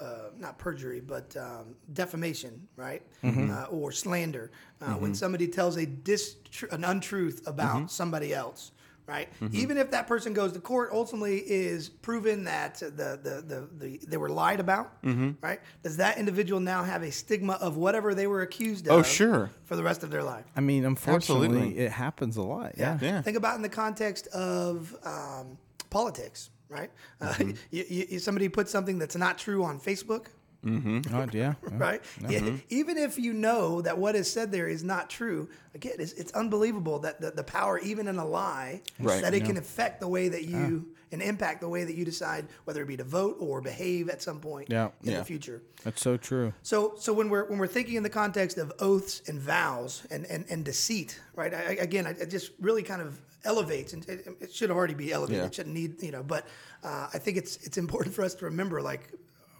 uh, 0.00 0.14
not 0.38 0.56
perjury, 0.58 1.00
but 1.00 1.36
um, 1.36 1.74
defamation, 1.94 2.68
right, 2.76 3.02
uh, 3.24 3.66
or 3.70 3.90
slander. 3.90 4.52
Uh, 4.80 4.92
When 4.94 5.16
somebody 5.16 5.48
tells 5.48 5.76
a 5.78 5.84
dis 5.84 6.36
an 6.70 6.84
untruth 6.84 7.44
about 7.48 7.90
somebody 7.90 8.32
else, 8.32 8.70
right? 9.06 9.28
Mm-hmm. 9.40 9.56
Even 9.56 9.76
if 9.78 9.90
that 9.90 10.06
person 10.06 10.32
goes 10.32 10.52
to 10.52 10.60
court, 10.60 10.90
ultimately 10.92 11.38
is 11.38 11.88
proven 11.88 12.44
that 12.44 12.76
the 12.76 12.90
the, 13.22 13.42
the, 13.46 13.68
the 13.78 14.00
they 14.06 14.16
were 14.16 14.28
lied 14.30 14.60
about, 14.60 15.02
Mm-hmm. 15.02 15.32
right? 15.40 15.60
Does 15.82 15.96
that 15.98 16.18
individual 16.18 16.60
now 16.60 16.82
have 16.84 17.02
a 17.02 17.10
stigma 17.12 17.54
of 17.54 17.76
whatever 17.76 18.14
they 18.14 18.26
were 18.26 18.42
accused 18.42 18.86
of? 18.86 18.92
Oh, 18.92 19.02
sure. 19.02 19.50
For 19.66 19.76
the 19.76 19.82
rest 19.82 20.02
of 20.02 20.10
their 20.10 20.22
life. 20.22 20.44
I 20.56 20.60
mean, 20.60 20.84
unfortunately, 20.84 21.46
Absolutely. 21.48 21.78
it 21.78 21.92
happens 21.92 22.36
a 22.36 22.42
lot. 22.42 22.74
Yeah. 22.76 22.98
Yeah. 23.00 23.22
Think 23.22 23.36
about 23.36 23.56
in 23.56 23.62
the 23.62 23.68
context 23.68 24.26
of 24.28 24.94
um, 25.04 25.58
politics, 25.90 26.50
right? 26.68 26.90
Uh, 27.20 27.34
you, 27.38 27.54
you, 27.70 28.06
you- 28.10 28.18
somebody 28.18 28.48
puts 28.48 28.70
something 28.70 28.98
that's 28.98 29.16
not 29.16 29.38
true 29.38 29.64
on 29.64 29.78
Facebook, 29.80 30.26
Oh, 30.66 31.26
yeah. 31.32 31.32
yeah. 31.32 31.54
right? 31.72 32.02
Mm-hmm. 32.20 32.56
even 32.70 32.96
if 32.98 33.18
you 33.18 33.32
know 33.32 33.82
that 33.82 33.98
what 33.98 34.14
is 34.14 34.30
said 34.32 34.50
there 34.50 34.68
is 34.68 34.82
not 34.82 35.10
true, 35.10 35.48
again, 35.74 35.94
it's, 35.98 36.12
it's 36.12 36.32
unbelievable 36.32 36.98
that 37.00 37.20
the, 37.20 37.30
the 37.30 37.44
power, 37.44 37.78
even 37.80 38.08
in 38.08 38.16
a 38.16 38.24
lie, 38.26 38.80
Right, 38.98 39.22
that 39.22 39.34
it 39.34 39.44
can 39.44 39.56
affect 39.56 40.00
the 40.00 40.08
way 40.08 40.28
that 40.28 40.44
you 40.44 40.86
and 41.12 41.22
impact 41.22 41.60
the 41.60 41.68
way 41.68 41.84
that 41.84 41.94
you 41.94 42.04
decide 42.04 42.46
whether 42.64 42.82
it 42.82 42.88
be 42.88 42.96
to 42.96 43.04
vote 43.04 43.36
or 43.38 43.60
behave 43.60 44.08
at 44.08 44.20
some 44.20 44.40
point 44.40 44.68
Yeah. 44.70 44.88
in 45.04 45.12
Yeah. 45.12 45.18
the 45.18 45.24
future. 45.24 45.62
That's 45.84 46.00
so 46.00 46.16
true. 46.16 46.52
So, 46.62 46.94
so 46.98 47.12
when 47.12 47.28
we're 47.28 47.44
when 47.48 47.58
we're 47.58 47.68
thinking 47.68 47.94
in 47.94 48.02
the 48.02 48.10
context 48.10 48.58
of 48.58 48.72
oaths 48.80 49.22
and 49.28 49.38
vows 49.40 50.04
and 50.10 50.24
and, 50.26 50.44
and 50.50 50.64
deceit, 50.64 51.20
right? 51.36 51.54
I, 51.54 51.58
I- 51.58 51.78
again, 51.82 52.06
I, 52.06 52.10
it 52.10 52.30
just 52.30 52.50
really 52.58 52.82
kind 52.82 53.00
of 53.00 53.20
elevates, 53.44 53.92
and 53.92 54.08
it, 54.08 54.26
it 54.40 54.52
should 54.54 54.70
already 54.72 54.94
be 54.94 55.12
elevated. 55.12 55.42
Yeah. 55.42 55.46
It 55.46 55.54
shouldn't 55.54 55.74
need, 55.74 56.02
you 56.02 56.10
know. 56.10 56.22
But 56.24 56.46
uh, 56.82 57.08
I 57.14 57.18
think 57.18 57.36
it's 57.36 57.58
it's 57.58 57.78
important 57.78 58.12
for 58.14 58.22
us 58.24 58.34
to 58.36 58.46
remember, 58.46 58.82
like 58.82 59.12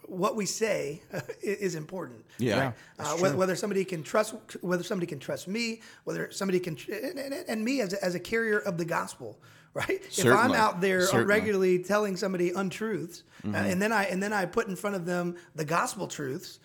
what 0.06 0.36
we 0.36 0.46
say 0.46 1.02
is 1.42 1.74
important. 1.74 2.24
Yeah. 2.38 2.58
right? 2.60 2.74
Uh, 2.98 3.16
whether, 3.16 3.36
whether 3.36 3.56
somebody 3.56 3.84
can 3.84 4.02
trust, 4.02 4.34
whether 4.60 4.82
somebody 4.82 5.06
can 5.06 5.18
trust 5.18 5.48
me, 5.48 5.80
whether 6.04 6.30
somebody 6.30 6.60
can, 6.60 6.76
tr- 6.76 6.92
and, 6.92 7.18
and, 7.18 7.34
and 7.48 7.64
me 7.64 7.80
as 7.80 7.92
a, 7.92 8.04
as 8.04 8.14
a 8.14 8.20
carrier 8.20 8.58
of 8.58 8.76
the 8.78 8.84
gospel, 8.84 9.38
right? 9.74 10.00
If 10.04 10.26
I'm 10.26 10.52
out 10.52 10.80
there 10.80 11.02
Certainly. 11.02 11.24
regularly 11.26 11.78
telling 11.82 12.16
somebody 12.16 12.50
untruths, 12.50 13.24
uh, 13.44 13.56
and 13.56 13.82
then 13.82 13.92
I 13.92 14.04
and 14.04 14.22
then 14.22 14.32
I 14.32 14.46
put 14.46 14.68
in 14.68 14.76
front 14.76 14.94
of 14.94 15.04
them 15.04 15.36
the 15.56 15.64
gospel 15.64 16.06
truths, 16.06 16.60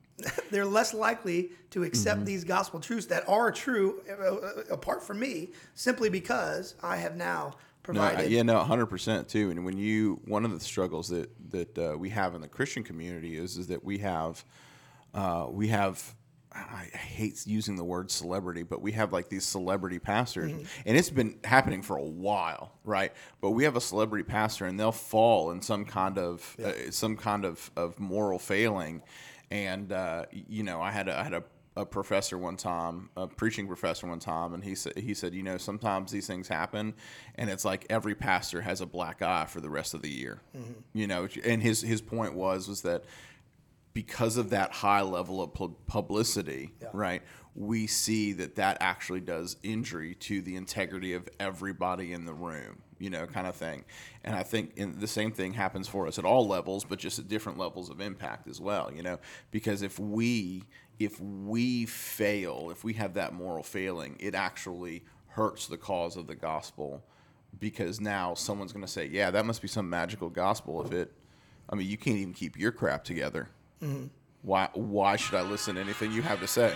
they're 0.52 0.64
less 0.64 0.94
likely 0.94 1.50
to 1.70 1.82
accept 1.82 2.18
Mm-hmm. 2.18 2.26
these 2.26 2.44
gospel 2.44 2.78
truths 2.78 3.06
that 3.06 3.28
are 3.28 3.50
true 3.50 4.00
uh, 4.08 4.12
uh, 4.34 4.62
apart 4.70 5.02
from 5.02 5.18
me, 5.18 5.50
simply 5.74 6.08
because 6.08 6.74
I 6.82 6.96
have 6.98 7.16
now 7.16 7.54
No, 7.88 8.22
yeah, 8.28 8.42
no, 8.42 8.58
hundred 8.60 8.86
percent 8.86 9.28
too. 9.28 9.50
And 9.50 9.64
when 9.64 9.76
you, 9.76 10.20
one 10.26 10.44
of 10.44 10.52
the 10.52 10.60
struggles 10.60 11.08
that 11.08 11.30
that 11.50 11.78
uh, 11.78 11.98
we 11.98 12.10
have 12.10 12.34
in 12.34 12.40
the 12.40 12.48
Christian 12.48 12.82
community 12.84 13.36
is 13.36 13.56
is 13.56 13.66
that 13.68 13.82
we 13.84 13.98
have, 13.98 14.44
uh, 15.14 15.46
we 15.50 15.68
have. 15.68 16.14
I 16.54 16.84
hate 16.94 17.46
using 17.46 17.76
the 17.76 17.84
word 17.84 18.10
celebrity, 18.10 18.62
but 18.62 18.82
we 18.82 18.92
have 18.92 19.10
like 19.10 19.30
these 19.30 19.42
celebrity 19.42 19.98
pastors, 19.98 20.52
and 20.84 20.96
it's 20.98 21.08
been 21.08 21.38
happening 21.44 21.80
for 21.80 21.96
a 21.96 22.04
while, 22.04 22.72
right? 22.84 23.10
But 23.40 23.52
we 23.52 23.64
have 23.64 23.74
a 23.74 23.80
celebrity 23.80 24.22
pastor, 24.22 24.66
and 24.66 24.78
they'll 24.78 24.92
fall 24.92 25.52
in 25.52 25.62
some 25.62 25.86
kind 25.86 26.18
of 26.18 26.54
uh, 26.62 26.90
some 26.90 27.16
kind 27.16 27.46
of, 27.46 27.70
of 27.74 27.98
moral 27.98 28.38
failing, 28.38 29.00
and 29.50 29.92
uh, 29.92 30.26
you 30.30 30.62
know, 30.62 30.82
I 30.82 30.90
had 30.90 31.08
a, 31.08 31.18
I 31.18 31.22
had 31.22 31.32
a 31.32 31.42
a 31.76 31.86
professor 31.86 32.36
one 32.36 32.56
time, 32.56 33.08
a 33.16 33.26
preaching 33.26 33.66
professor 33.66 34.06
one 34.06 34.18
time, 34.18 34.52
and 34.52 34.62
he 34.62 34.74
said 34.74 34.96
he 34.96 35.14
said, 35.14 35.34
you 35.34 35.42
know, 35.42 35.56
sometimes 35.56 36.12
these 36.12 36.26
things 36.26 36.48
happen, 36.48 36.94
and 37.36 37.48
it's 37.48 37.64
like 37.64 37.86
every 37.88 38.14
pastor 38.14 38.60
has 38.60 38.80
a 38.80 38.86
black 38.86 39.22
eye 39.22 39.46
for 39.46 39.60
the 39.60 39.70
rest 39.70 39.94
of 39.94 40.02
the 40.02 40.10
year, 40.10 40.40
mm-hmm. 40.56 40.72
you 40.92 41.06
know. 41.06 41.28
And 41.44 41.62
his 41.62 41.80
his 41.80 42.02
point 42.02 42.34
was 42.34 42.68
was 42.68 42.82
that 42.82 43.04
because 43.94 44.36
of 44.36 44.50
that 44.50 44.72
high 44.72 45.02
level 45.02 45.42
of 45.42 45.54
pu- 45.54 45.76
publicity, 45.86 46.72
right? 46.92 47.22
We 47.54 47.86
see 47.86 48.32
that 48.34 48.56
that 48.56 48.78
actually 48.80 49.20
does 49.20 49.56
injury 49.62 50.14
to 50.16 50.40
the 50.40 50.56
integrity 50.56 51.12
of 51.12 51.28
everybody 51.38 52.12
in 52.12 52.24
the 52.24 52.32
room, 52.32 52.82
you 52.98 53.10
know, 53.10 53.26
kind 53.26 53.46
of 53.46 53.54
thing. 53.54 53.84
And 54.24 54.34
I 54.34 54.42
think 54.42 54.72
in, 54.76 54.98
the 54.98 55.06
same 55.06 55.32
thing 55.32 55.52
happens 55.52 55.88
for 55.88 56.06
us 56.06 56.18
at 56.18 56.24
all 56.24 56.46
levels, 56.46 56.84
but 56.84 56.98
just 56.98 57.18
at 57.18 57.28
different 57.28 57.58
levels 57.58 57.90
of 57.90 58.00
impact 58.00 58.48
as 58.48 58.60
well, 58.60 58.90
you 58.94 59.02
know, 59.02 59.18
because 59.50 59.82
if 59.82 59.98
we 59.98 60.64
if 61.04 61.20
we 61.20 61.86
fail, 61.86 62.68
if 62.70 62.84
we 62.84 62.94
have 62.94 63.14
that 63.14 63.32
moral 63.32 63.62
failing, 63.62 64.16
it 64.20 64.34
actually 64.34 65.04
hurts 65.28 65.66
the 65.66 65.76
cause 65.76 66.16
of 66.16 66.26
the 66.26 66.34
gospel 66.34 67.02
because 67.58 68.00
now 68.00 68.34
someone's 68.34 68.72
going 68.72 68.84
to 68.84 68.90
say, 68.90 69.06
"Yeah, 69.06 69.30
that 69.30 69.46
must 69.46 69.62
be 69.62 69.68
some 69.68 69.88
magical 69.88 70.30
gospel 70.30 70.84
if 70.84 70.92
it 70.92 71.12
I 71.72 71.74
mean, 71.74 71.88
you 71.88 71.96
can't 71.96 72.18
even 72.18 72.34
keep 72.34 72.58
your 72.58 72.70
crap 72.70 73.02
together. 73.02 73.48
Mm-hmm. 73.82 74.08
Why? 74.42 74.68
Why 74.74 75.16
should 75.16 75.36
I 75.36 75.42
listen 75.42 75.76
to 75.76 75.80
anything 75.80 76.12
you 76.12 76.20
have 76.22 76.40
to 76.40 76.46
say? 76.46 76.74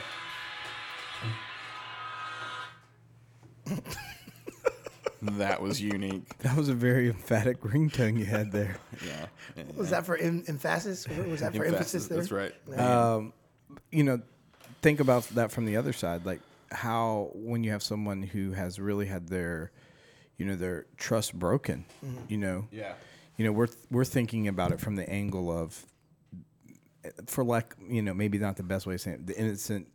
that 5.23 5.61
was 5.61 5.81
unique. 5.83 6.39
That 6.39 6.57
was 6.57 6.69
a 6.69 6.75
very 6.75 7.09
emphatic 7.09 7.61
ringtone 7.61 8.19
you 8.19 8.25
had 8.25 8.53
there. 8.53 8.79
Yeah. 9.05 9.27
was 9.75 9.91
that 9.91 10.07
for 10.07 10.17
em- 10.17 10.45
emphasis? 10.47 11.07
Was 11.09 11.41
that 11.41 11.55
for 11.55 11.65
emphasis 11.65 12.07
there? 12.07 12.19
That's 12.19 12.33
right. 12.33 12.55
You 13.91 14.05
know, 14.05 14.21
think 14.83 15.01
about 15.01 15.25
that 15.31 15.51
from 15.53 15.65
the 15.65 15.77
other 15.77 15.93
side. 15.93 16.27
Like 16.27 16.41
how 16.71 17.31
when 17.35 17.65
you 17.65 17.71
have 17.71 17.83
someone 17.83 18.23
who 18.23 18.53
has 18.53 18.79
really 18.79 19.07
had 19.07 19.29
their, 19.29 19.71
you 20.37 20.45
know, 20.45 20.57
their 20.57 20.87
trust 20.97 21.35
broken, 21.35 21.85
mm-hmm. 22.05 22.19
you 22.29 22.39
know, 22.39 22.69
Yeah. 22.71 22.95
you 23.37 23.45
know, 23.45 23.53
we're 23.53 23.69
we're 23.91 24.05
thinking 24.05 24.49
about 24.49 24.73
it 24.73 24.81
from 24.81 24.97
the 24.97 25.09
angle 25.09 25.51
of, 25.51 25.87
for 27.27 27.45
like 27.45 27.75
you 27.89 28.03
know, 28.03 28.15
maybe 28.15 28.39
not 28.39 28.57
the 28.57 28.62
best 28.62 28.87
way 28.87 28.95
of 28.95 29.01
saying 29.01 29.17
it, 29.17 29.27
the 29.27 29.37
innocent. 29.39 29.89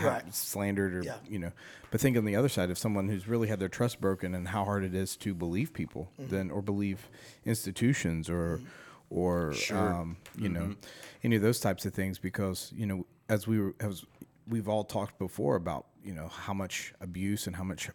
Right. 0.00 0.34
Slandered, 0.34 0.94
or 0.94 1.02
Yeah. 1.02 1.16
you 1.28 1.38
know, 1.38 1.52
but 1.90 2.00
think 2.00 2.16
on 2.16 2.24
the 2.24 2.34
other 2.34 2.48
side 2.48 2.70
of 2.70 2.78
someone 2.78 3.08
who's 3.08 3.28
really 3.28 3.48
had 3.48 3.60
their 3.60 3.68
trust 3.68 4.00
broken 4.00 4.34
and 4.34 4.48
how 4.48 4.64
hard 4.64 4.84
it 4.84 4.94
is 4.94 5.16
to 5.18 5.34
believe 5.34 5.74
people, 5.74 6.10
mm-hmm. 6.18 6.34
then 6.34 6.50
or 6.50 6.62
believe 6.62 7.10
institutions 7.44 8.30
or, 8.30 8.56
mm-hmm. 8.56 8.66
Or 9.12 9.54
um, 9.72 10.16
you 10.38 10.48
know, 10.48 10.74
any 11.22 11.36
of 11.36 11.42
those 11.42 11.60
types 11.60 11.84
of 11.86 11.92
things. 11.94 12.18
Because 12.18 12.72
you 12.74 12.86
know, 12.86 13.06
as 13.28 13.46
we 13.46 13.60
were, 13.60 13.74
as 13.80 14.04
we've 14.48 14.68
all 14.68 14.84
talked 14.84 15.18
before 15.18 15.56
about, 15.56 15.86
you 16.04 16.14
know, 16.14 16.28
how 16.28 16.54
much 16.54 16.92
abuse 17.00 17.46
and 17.46 17.54
how 17.56 17.64
much 17.64 17.90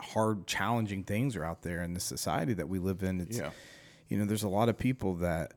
hard, 0.00 0.46
challenging 0.46 1.02
things 1.02 1.36
are 1.36 1.44
out 1.44 1.62
there 1.62 1.82
in 1.82 1.94
the 1.94 2.00
society 2.00 2.52
that 2.54 2.68
we 2.68 2.78
live 2.78 3.02
in. 3.02 3.20
It's, 3.20 3.38
Yeah. 3.38 3.50
you 4.08 4.18
know, 4.18 4.24
there's 4.24 4.42
a 4.42 4.48
lot 4.48 4.68
of 4.68 4.76
people 4.78 5.14
that 5.16 5.54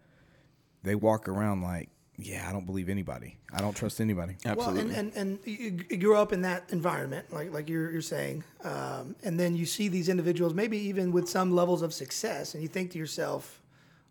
they 0.83 0.95
walk 0.95 1.27
around 1.27 1.61
like, 1.61 1.89
yeah, 2.17 2.47
I 2.49 2.51
don't 2.51 2.65
believe 2.65 2.89
anybody. 2.89 3.37
I 3.53 3.61
don't 3.61 3.75
trust 3.75 4.01
anybody. 4.01 4.35
Absolutely. 4.45 4.83
Well, 4.85 4.95
and, 4.99 5.13
and, 5.15 5.15
and 5.15 5.39
you, 5.45 5.85
you 5.89 5.97
grew 5.97 6.15
up 6.17 6.33
in 6.33 6.41
that 6.41 6.65
environment, 6.69 7.31
like 7.31 7.53
like 7.53 7.69
you're, 7.69 7.91
you're 7.91 8.01
saying, 8.01 8.43
um, 8.63 9.15
and 9.23 9.39
then 9.39 9.55
you 9.55 9.65
see 9.65 9.87
these 9.87 10.09
individuals, 10.09 10.53
maybe 10.53 10.77
even 10.77 11.11
with 11.13 11.29
some 11.29 11.53
levels 11.55 11.81
of 11.81 11.93
success, 11.93 12.53
and 12.53 12.63
you 12.63 12.67
think 12.69 12.91
to 12.91 12.97
yourself, 12.97 13.58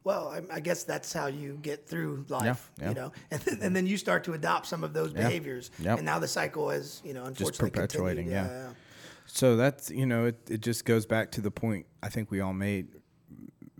well, 0.09 0.29
I, 0.29 0.57
I 0.57 0.61
guess 0.61 0.85
that's 0.85 1.12
how 1.12 1.27
you 1.27 1.59
get 1.61 1.87
through 1.87 2.25
life, 2.31 2.71
yeah. 2.81 2.88
you 2.88 2.94
know, 2.94 3.12
and 3.31 3.40
then, 3.42 3.59
and 3.61 3.77
then 3.77 3.87
you 3.87 3.99
start 3.99 4.25
to 4.25 4.33
adopt 4.33 4.66
some 4.66 4.83
of 4.83 4.94
those 4.94 5.12
behaviors, 5.12 5.71
Yep. 5.81 5.99
and 5.99 6.07
now 6.07 6.18
the 6.18 6.27
cycle 6.27 6.71
is, 6.71 7.03
you 7.05 7.12
know, 7.12 7.25
unfortunately 7.25 7.71
perpetuating, 7.71 8.25
continued. 8.31 8.51
yeah. 8.51 8.68
So 9.27 9.57
that's 9.57 9.90
you 9.90 10.07
know, 10.07 10.25
it, 10.25 10.38
it 10.49 10.61
just 10.62 10.87
goes 10.87 11.05
back 11.05 11.31
to 11.33 11.42
the 11.42 11.51
point 11.51 11.85
I 12.03 12.09
think 12.09 12.31
we 12.31 12.40
all 12.40 12.55
made 12.55 12.87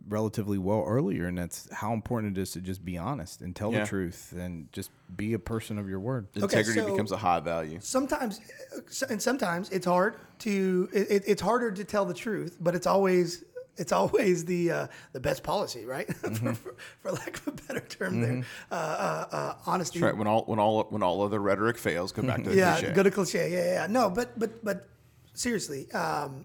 relatively 0.07 0.59
well 0.59 0.85
earlier, 0.87 1.27
and 1.27 1.39
that's 1.39 1.67
how 1.73 1.95
important 1.95 2.37
it 2.37 2.41
is 2.43 2.51
to 2.53 2.61
just 2.61 2.85
be 2.85 2.99
honest 2.99 3.41
and 3.41 3.57
tell 3.57 3.73
Yeah. 3.73 3.81
the 3.81 3.87
truth 3.87 4.35
and 4.37 4.71
just 4.71 4.91
be 5.17 5.33
a 5.33 5.39
person 5.39 5.79
of 5.79 5.89
your 5.89 6.01
word. 6.01 6.27
Integrity 6.35 6.81
so- 6.81 6.91
becomes 6.91 7.11
a 7.13 7.17
high 7.17 7.41
value. 7.41 7.79
sometimes 7.81 8.41
uh, 8.77 9.07
and 9.09 9.21
sometimes 9.23 9.71
it's 9.71 9.87
hard 9.87 10.17
to 10.41 10.89
it, 10.93 11.23
it's 11.27 11.41
harder 11.41 11.71
to 11.73 11.85
tell 11.85 12.05
the 12.05 12.15
truth 12.15 12.59
but 12.61 12.75
it's 12.75 12.87
always 12.87 13.45
it's 13.79 13.93
always 13.93 14.45
the 14.45 14.71
uh, 14.71 14.87
the 15.13 15.21
best 15.21 15.43
policy 15.43 15.85
right 15.85 16.13
for, 16.17 16.55
for, 16.55 16.75
for 17.01 17.13
lack 17.13 17.37
of 17.37 17.49
a 17.49 17.53
better 17.53 17.81
term 17.81 18.21
there 18.21 18.45
uh, 18.71 18.75
uh, 18.75 19.37
uh, 19.37 19.55
honesty 19.67 20.01
That's 20.01 20.13
right. 20.13 20.19
When 20.19 20.27
all 20.27 20.43
when 20.45 20.59
all 20.59 20.85
when 20.85 21.03
all 21.03 21.23
other 21.23 21.41
rhetoric 21.41 21.79
fails, 21.79 22.13
go 22.13 22.23
back 22.23 22.43
to 22.45 22.51
the 22.51 22.57
yeah 22.57 22.79
cliche. 22.79 22.95
go 22.95 23.03
to 23.03 23.11
cliche 23.11 23.51
yeah, 23.51 23.59
yeah 23.59 23.73
yeah 23.73 23.87
no 23.87 24.11
but 24.11 24.39
but 24.39 24.65
but 24.65 24.89
seriously 25.35 25.91
um, 25.93 26.45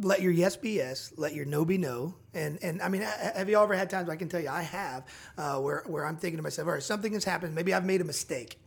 let 0.00 0.22
your 0.22 0.32
yes 0.32 0.56
be 0.56 0.70
yes, 0.70 1.12
let 1.16 1.34
your 1.34 1.44
no 1.44 1.64
be 1.64 1.78
no. 1.78 2.14
And 2.34 2.58
and 2.62 2.80
I 2.80 2.88
mean, 2.88 3.02
have 3.02 3.48
you 3.48 3.58
ever 3.58 3.74
had 3.74 3.90
times 3.90 4.08
I 4.08 4.16
can 4.16 4.28
tell 4.28 4.40
you 4.40 4.48
I 4.48 4.62
have 4.62 5.04
uh, 5.36 5.58
where 5.58 5.82
where 5.86 6.06
I'm 6.06 6.16
thinking 6.16 6.38
to 6.38 6.42
myself, 6.42 6.66
all 6.66 6.74
right, 6.74 6.82
something 6.82 7.12
has 7.12 7.24
happened. 7.24 7.54
Maybe 7.54 7.74
I've 7.74 7.84
made 7.84 8.00
a 8.00 8.04
mistake. 8.04 8.58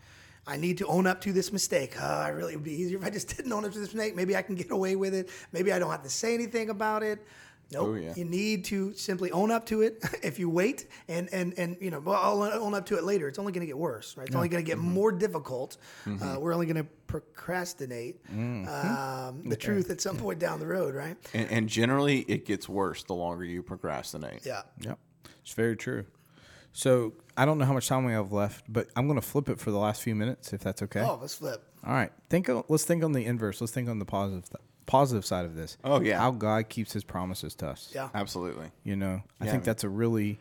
I 0.48 0.58
need 0.58 0.78
to 0.78 0.86
own 0.86 1.08
up 1.08 1.22
to 1.22 1.34
this 1.34 1.52
mistake. 1.52 2.00
Uh, 2.00 2.06
I 2.06 2.28
really 2.30 2.56
would 2.56 2.64
be 2.64 2.74
easier 2.74 3.00
if 3.00 3.04
I 3.06 3.10
just 3.10 3.28
didn't 3.36 3.52
own 3.52 3.66
up 3.66 3.72
to 3.72 3.80
this 3.80 3.94
mistake. 3.94 4.16
Maybe 4.16 4.36
I 4.36 4.44
can 4.44 4.56
get 4.56 4.70
away 4.72 4.96
with 4.96 5.14
it. 5.16 5.30
Maybe 5.52 5.74
I 5.74 5.80
don't 5.80 5.90
have 5.90 6.04
to 6.04 6.10
say 6.10 6.36
anything 6.36 6.70
about 6.70 7.02
it. 7.02 7.26
Nope. 7.72 7.88
Oh, 7.88 7.94
yeah. 7.96 8.14
You 8.16 8.26
need 8.26 8.66
to 8.66 8.94
simply 8.94 9.32
own 9.32 9.50
up 9.52 9.66
to 9.68 9.82
it. 9.82 10.04
if 10.24 10.38
you 10.40 10.50
wait 10.50 10.88
and 11.08 11.28
and 11.34 11.54
and 11.58 11.78
you 11.82 11.90
know, 11.92 12.00
well, 12.00 12.16
I'll 12.16 12.44
own 12.62 12.74
up 12.76 12.86
to 12.88 12.98
it 12.98 13.04
later. 13.04 13.28
It's 13.28 13.40
only 13.40 13.52
going 13.52 13.62
to 13.62 13.68
get 13.68 13.78
worse, 13.78 14.16
right? 14.18 14.28
It's 14.28 14.36
only 14.36 14.50
going 14.50 14.64
to 14.64 14.68
get 14.68 14.78
Mm-hmm. 14.78 14.92
more 14.94 15.12
difficult. 15.12 15.78
Uh, 16.06 16.38
we're 16.40 16.54
only 16.54 16.66
going 16.68 16.84
to 16.84 16.90
procrastinate 17.08 18.24
Mm-hmm. 18.32 18.68
um, 18.68 19.50
the 19.50 19.56
truth 19.56 19.90
at 19.90 20.02
some 20.02 20.18
point 20.18 20.40
down 20.40 20.60
the 20.60 20.68
road, 20.68 20.96
right? 20.96 21.18
and, 21.34 21.50
and 21.52 21.70
generally, 21.70 22.20
it 22.22 22.46
gets 22.46 22.68
worse 22.70 23.04
the 23.04 23.14
longer 23.14 23.44
you 23.46 23.64
procrastinate. 23.64 24.46
Yeah. 24.46 24.62
Yep, 24.82 25.00
it's 25.42 25.54
very 25.54 25.76
true. 25.76 26.06
So 26.74 27.14
I 27.38 27.46
don't 27.46 27.58
know 27.58 27.66
how 27.66 27.74
much 27.74 27.88
time 27.88 28.04
we 28.06 28.12
have 28.12 28.32
left, 28.34 28.66
but 28.68 28.88
I'm 28.98 29.08
going 29.08 29.20
to 29.20 29.26
flip 29.26 29.48
it 29.50 29.60
for 29.60 29.72
the 29.72 29.78
last 29.78 30.02
few 30.02 30.14
minutes, 30.14 30.52
if 30.54 30.62
that's 30.62 30.82
okay. 30.84 31.00
Oh, 31.02 31.18
let's 31.22 31.36
flip. 31.36 31.64
All 31.86 31.94
right. 31.94 32.12
Think. 32.30 32.50
On, 32.50 32.64
let's 32.68 32.84
think 32.84 33.02
on 33.04 33.14
the 33.14 33.24
inverse. 33.26 33.62
Let's 33.62 33.72
think 33.72 33.88
on 33.88 33.98
the 34.00 34.06
positive 34.06 34.44
th- 34.50 34.62
positive 34.86 35.26
side 35.26 35.46
of 35.46 35.56
this. 35.56 35.78
Oh, 35.84 36.00
yeah. 36.02 36.18
how 36.20 36.32
God 36.32 36.70
keeps 36.70 36.94
His 36.94 37.04
promises 37.04 37.56
to 37.56 37.68
us. 37.70 37.92
Yeah. 37.94 38.10
Absolutely. 38.14 38.72
You 38.84 38.96
know, 38.96 39.22
I 39.42 39.46
Yeah. 39.46 39.52
think 39.52 39.64
that's 39.64 39.84
a 39.84 39.90
really, 39.90 40.40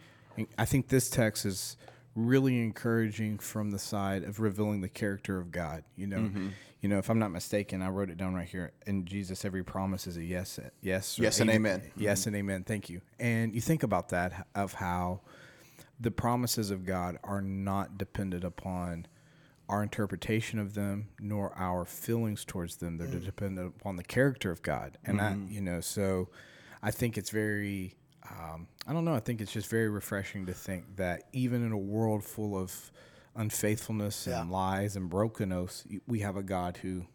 I 0.59 0.65
think 0.65 0.89
this 0.89 1.09
text 1.11 1.45
is 1.47 1.77
really 2.15 2.61
encouraging 2.63 3.39
from 3.39 3.71
the 3.71 3.79
side 3.79 4.23
of 4.25 4.39
revealing 4.41 4.81
the 4.81 4.89
character 4.89 5.39
of 5.39 5.51
God. 5.51 5.83
You 5.97 6.07
know, 6.07 6.19
Mm-hmm. 6.19 6.49
you 6.81 6.89
know, 6.89 6.99
if 6.99 7.09
I'm 7.11 7.19
not 7.19 7.33
mistaken, 7.33 7.83
I 7.83 7.89
wrote 7.89 8.11
it 8.11 8.17
down 8.17 8.35
right 8.35 8.47
here. 8.47 8.71
In 8.87 9.05
Jesus, 9.05 9.45
every 9.45 9.65
promise 9.65 10.07
is 10.07 10.17
a 10.17 10.23
yes, 10.25 10.61
yes, 10.81 11.19
or 11.19 11.23
Yes 11.25 11.41
and 11.41 11.51
amen. 11.51 11.83
Yes 11.97 12.21
Mm-hmm. 12.21 12.29
and 12.29 12.37
amen. 12.37 12.65
Thank 12.65 12.89
you. 12.91 13.01
And 13.19 13.55
you 13.55 13.61
think 13.61 13.83
about 13.83 14.11
that 14.11 14.47
of 14.55 14.75
how 14.75 15.21
the 15.99 16.11
promises 16.11 16.71
of 16.71 16.85
God 16.85 17.19
are 17.25 17.41
not 17.41 17.97
dependent 17.99 18.45
upon 18.45 19.07
our 19.69 19.83
interpretation 19.83 20.59
of 20.59 20.75
them 20.75 21.09
nor 21.19 21.57
our 21.57 21.85
feelings 21.85 22.45
towards 22.45 22.77
them. 22.77 22.99
They're 22.99 23.09
dependent 23.21 23.75
upon 23.81 23.97
the 23.97 24.05
character 24.05 24.51
of 24.51 24.63
God. 24.63 24.99
And 25.05 25.21
I, 25.21 25.37
you 25.49 25.61
know, 25.61 25.81
so 25.81 26.29
I 26.83 26.91
think 26.91 27.17
it's 27.17 27.31
very, 27.31 27.95
um, 28.31 28.69
I 28.87 28.93
don't 28.93 29.05
know, 29.05 29.15
I 29.15 29.21
think 29.21 29.41
it's 29.41 29.53
just 29.53 29.71
very 29.71 29.89
refreshing 29.89 30.47
to 30.47 30.53
think 30.53 30.97
that 30.97 31.25
even 31.33 31.65
in 31.65 31.73
a 31.73 31.79
world 31.79 32.25
full 32.25 32.57
of 32.59 32.93
unfaithfulness 33.37 34.27
and 34.41 34.51
lies 34.51 34.97
and 34.97 35.09
brokenness, 35.09 35.87
we 36.07 36.21
have 36.21 36.37
a 36.37 36.43
God 36.43 36.79
who, 36.79 37.07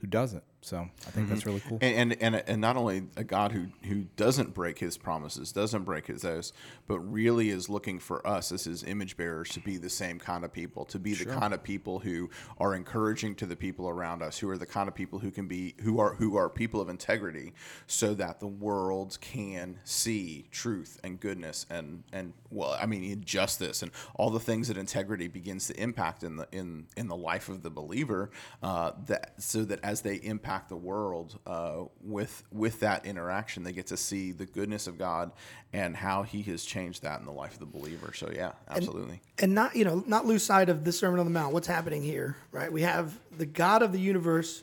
who 0.00 0.06
doesn't. 0.06 0.44
So 0.62 0.88
I 1.06 1.10
think 1.10 1.28
that's 1.28 1.46
really 1.46 1.60
cool. 1.60 1.78
And, 1.80 2.12
and 2.12 2.22
and 2.22 2.48
and 2.48 2.60
not 2.60 2.76
only 2.76 3.04
a 3.16 3.22
God 3.22 3.52
who 3.52 3.66
who 3.84 4.06
doesn't 4.16 4.52
break 4.52 4.78
His 4.78 4.96
promises, 4.96 5.52
doesn't 5.52 5.84
break 5.84 6.08
His 6.08 6.24
oaths, 6.24 6.52
but 6.88 6.98
really 6.98 7.50
is 7.50 7.68
looking 7.68 8.00
for 8.00 8.26
us 8.26 8.50
as 8.50 8.64
His 8.64 8.82
image 8.82 9.16
bearers 9.16 9.50
to 9.50 9.60
be 9.60 9.76
the 9.76 9.90
same 9.90 10.18
kind 10.18 10.44
of 10.44 10.52
people, 10.52 10.84
to 10.86 10.98
be 10.98 11.14
the 11.14 11.26
kind 11.26 11.54
of 11.54 11.62
people 11.62 12.00
who 12.00 12.30
are 12.58 12.74
encouraging 12.74 13.36
to 13.36 13.46
the 13.46 13.54
people 13.54 13.88
around 13.88 14.22
us, 14.22 14.38
who 14.38 14.48
are 14.50 14.58
the 14.58 14.66
kind 14.66 14.88
of 14.88 14.94
people 14.94 15.20
who 15.20 15.30
can 15.30 15.46
be 15.46 15.74
who 15.82 16.00
are 16.00 16.14
who 16.14 16.36
are 16.36 16.48
people 16.48 16.80
of 16.80 16.88
integrity, 16.88 17.52
so 17.86 18.14
that 18.14 18.40
the 18.40 18.48
world 18.48 19.18
can 19.20 19.78
see 19.84 20.48
truth 20.50 20.98
and 21.04 21.20
goodness 21.20 21.66
and 21.70 22.02
and 22.12 22.32
well, 22.50 22.76
I 22.80 22.86
mean 22.86 23.22
justice 23.24 23.82
and 23.82 23.92
all 24.16 24.30
the 24.30 24.40
things 24.40 24.66
that 24.66 24.76
integrity 24.76 25.28
begins 25.28 25.68
to 25.68 25.80
impact 25.80 26.24
in 26.24 26.38
the 26.38 26.48
in 26.50 26.86
in 26.96 27.06
the 27.06 27.16
life 27.16 27.48
of 27.48 27.62
the 27.62 27.70
believer. 27.70 28.30
Uh, 28.64 28.92
that 29.06 29.34
so 29.38 29.64
that 29.64 29.78
as 29.84 30.00
they 30.00 30.16
impact 30.16 30.45
the 30.68 30.76
world 30.76 31.38
uh, 31.46 31.84
with 32.02 32.42
with 32.52 32.80
that 32.80 33.04
interaction, 33.06 33.62
they 33.62 33.72
get 33.72 33.86
to 33.88 33.96
see 33.96 34.32
the 34.32 34.46
goodness 34.46 34.86
of 34.86 34.98
God 34.98 35.32
and 35.72 35.96
how 35.96 36.22
He 36.22 36.42
has 36.42 36.64
changed 36.64 37.02
that 37.02 37.20
in 37.20 37.26
the 37.26 37.32
life 37.32 37.52
of 37.52 37.60
the 37.60 37.66
believer. 37.66 38.12
So 38.14 38.30
yeah, 38.34 38.52
absolutely. 38.68 39.20
and 39.38 39.54
not 39.54 39.76
you 39.76 39.84
know 39.84 40.02
not 40.06 40.26
lose 40.26 40.42
sight 40.42 40.68
of 40.68 40.84
the 40.84 40.92
sermon 40.92 41.20
on 41.20 41.26
the 41.26 41.32
mount. 41.32 41.52
What's 41.52 41.66
happening 41.66 42.02
here 42.02 42.36
right? 42.52 42.72
We 42.72 42.82
have 42.82 43.18
the 43.36 43.46
god 43.46 43.82
of 43.82 43.92
the 43.92 44.00
universe 44.00 44.62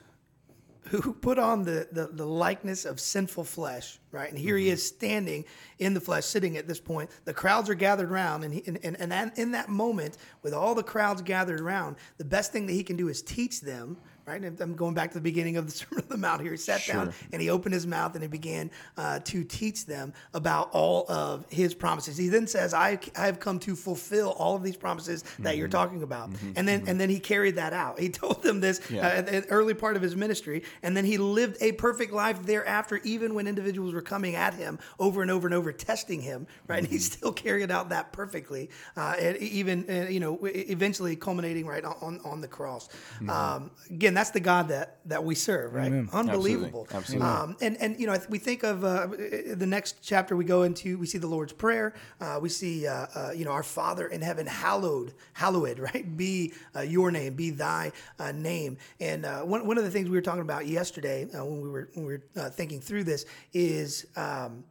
who 0.90 1.14
put 1.22 1.40
on 1.40 1.64
the, 1.64 1.88
the, 1.92 2.08
the 2.08 2.26
likeness 2.26 2.86
of 2.86 3.00
sinful 3.00 3.44
flesh 3.44 4.00
right? 4.14 4.30
And 4.30 4.38
here 4.38 4.56
he 4.56 4.70
is 4.70 4.86
standing 4.86 5.44
in 5.80 5.94
the 5.94 6.00
flesh 6.00 6.26
sitting 6.26 6.56
at 6.56 6.68
this 6.68 6.80
point. 6.80 7.10
The 7.26 7.34
crowds 7.34 7.70
are 7.70 7.74
gathered 7.74 8.12
around 8.12 8.44
and, 8.44 8.54
he, 8.54 8.64
and, 8.66 8.80
and, 8.84 9.12
and 9.12 9.32
in 9.36 9.52
that 9.52 9.70
moment 9.70 10.18
with 10.44 10.54
all 10.54 10.76
the 10.76 10.84
crowds 10.84 11.22
gathered 11.22 11.60
around 11.60 11.98
the 12.18 12.26
best 12.26 12.52
thing 12.52 12.68
that 12.68 12.74
he 12.74 12.84
can 12.84 12.96
do 12.96 13.10
is 13.10 13.22
teach 13.22 13.60
them 13.62 13.98
right 14.26 14.42
and 14.42 14.60
i'm 14.62 14.76
going 14.76 14.94
back 14.94 15.10
to 15.10 15.16
the 15.16 15.22
beginning 15.22 15.58
of 15.58 15.66
the 15.66 15.72
sermon 15.80 16.04
on 16.04 16.10
the 16.10 16.18
mount 16.18 16.42
here 16.42 16.52
he 16.52 16.58
sat 16.58 16.86
down 16.88 17.08
and 17.32 17.42
he 17.42 17.50
opened 17.50 17.74
his 17.74 17.86
mouth 17.88 18.14
and 18.16 18.24
he 18.24 18.28
began 18.28 18.70
uh, 18.98 19.20
to 19.20 19.44
teach 19.44 19.86
them 19.86 20.14
about 20.34 20.70
all 20.72 21.06
of 21.10 21.46
his 21.50 21.74
promises. 21.74 22.18
He 22.18 22.28
then 22.30 22.48
says, 22.48 22.74
I, 22.74 23.00
I 23.16 23.26
have 23.26 23.40
come 23.40 23.60
to 23.60 23.76
fulfill 23.76 24.30
all 24.32 24.56
of 24.56 24.64
these 24.64 24.78
promises 24.78 25.24
that 25.40 25.58
you're 25.58 25.68
talking 25.68 26.04
about. 26.04 26.30
And 26.56 26.68
then 26.68 26.84
and 26.88 27.00
then 27.00 27.10
he 27.10 27.20
carried 27.20 27.56
that 27.56 27.74
out. 27.74 28.00
He 28.00 28.10
told 28.24 28.44
them 28.44 28.60
this 28.60 28.80
uh, 28.92 28.98
at 28.98 29.26
the 29.28 29.46
early 29.50 29.74
part 29.74 29.96
of 29.96 30.02
his 30.02 30.16
ministry, 30.16 30.64
and 30.82 30.96
then 30.96 31.06
he 31.06 31.18
lived 31.18 31.58
a 31.62 31.72
perfect 31.74 32.14
life 32.14 32.44
thereafter, 32.44 33.00
even 33.04 33.34
when 33.34 33.48
individuals 33.48 33.94
were 33.94 34.02
coming 34.02 34.36
at 34.36 34.54
him 34.54 34.80
over 35.00 35.22
and 35.22 35.32
over 35.32 35.48
and 35.48 35.54
over, 35.54 35.72
testing 35.72 36.22
him, 36.22 36.48
right? 36.68 36.80
And 36.80 36.88
he 36.88 36.98
still 37.00 37.32
carried 37.34 37.72
out 37.72 37.90
that 37.90 38.12
perfectly, 38.14 38.70
uh, 38.98 39.16
and 39.20 39.38
even, 39.38 39.86
uh, 39.90 40.10
you 40.10 40.20
know, 40.20 40.40
eventually 40.44 41.16
culminating 41.16 41.66
right 41.66 41.84
on, 41.84 42.20
on 42.24 42.42
the 42.42 42.48
cross. 42.48 42.90
Um, 43.28 43.72
again, 43.90 44.13
that's 44.16 44.32
the 44.32 44.40
God 44.40 44.68
that, 44.70 44.98
that 45.06 45.24
we 45.24 45.36
serve, 45.36 45.74
right? 45.74 45.92
Unbelievable. 46.12 46.88
Absolutely. 46.92 47.28
Um, 47.28 47.58
and 47.62 47.78
and 47.82 48.00
you 48.00 48.08
know, 48.08 48.18
we 48.30 48.40
think 48.40 48.64
of 48.64 48.84
uh, 48.84 49.08
the 49.08 49.66
next 49.68 49.98
chapter 50.02 50.36
we 50.36 50.46
go 50.46 50.64
into. 50.64 50.98
We 50.98 51.06
see 51.06 51.18
the 51.18 51.28
Lord's 51.28 51.54
prayer. 51.54 51.94
Uh, 52.20 52.40
we 52.42 52.50
see 52.50 52.88
uh, 52.88 53.08
uh, 53.16 53.32
you 53.36 53.46
know 53.46 53.52
our 53.52 53.64
Father 53.64 54.08
in 54.08 54.22
heaven, 54.22 54.46
hallowed, 54.46 55.14
hallowed, 55.34 55.80
right? 55.94 56.18
Be 56.18 56.54
uh, 56.76 56.82
your 56.82 57.12
name, 57.12 57.36
be 57.36 57.50
Thy 57.50 57.92
uh, 58.20 58.32
name. 58.32 58.78
And 59.00 59.26
uh, 59.26 59.42
one 59.42 59.66
one 59.68 59.78
of 59.78 59.84
the 59.84 59.92
things 59.92 60.10
we 60.10 60.16
were 60.16 60.22
talking 60.22 60.42
about 60.42 60.68
yesterday 60.68 61.28
uh, 61.34 61.46
when 61.46 61.62
we 61.62 61.70
were 61.70 61.90
when 61.94 62.06
we 62.06 62.14
were 62.14 62.24
uh, 62.36 62.50
thinking 62.50 62.82
through 62.82 63.06
this 63.06 63.26
is. 63.54 64.08
Um, 64.16 64.64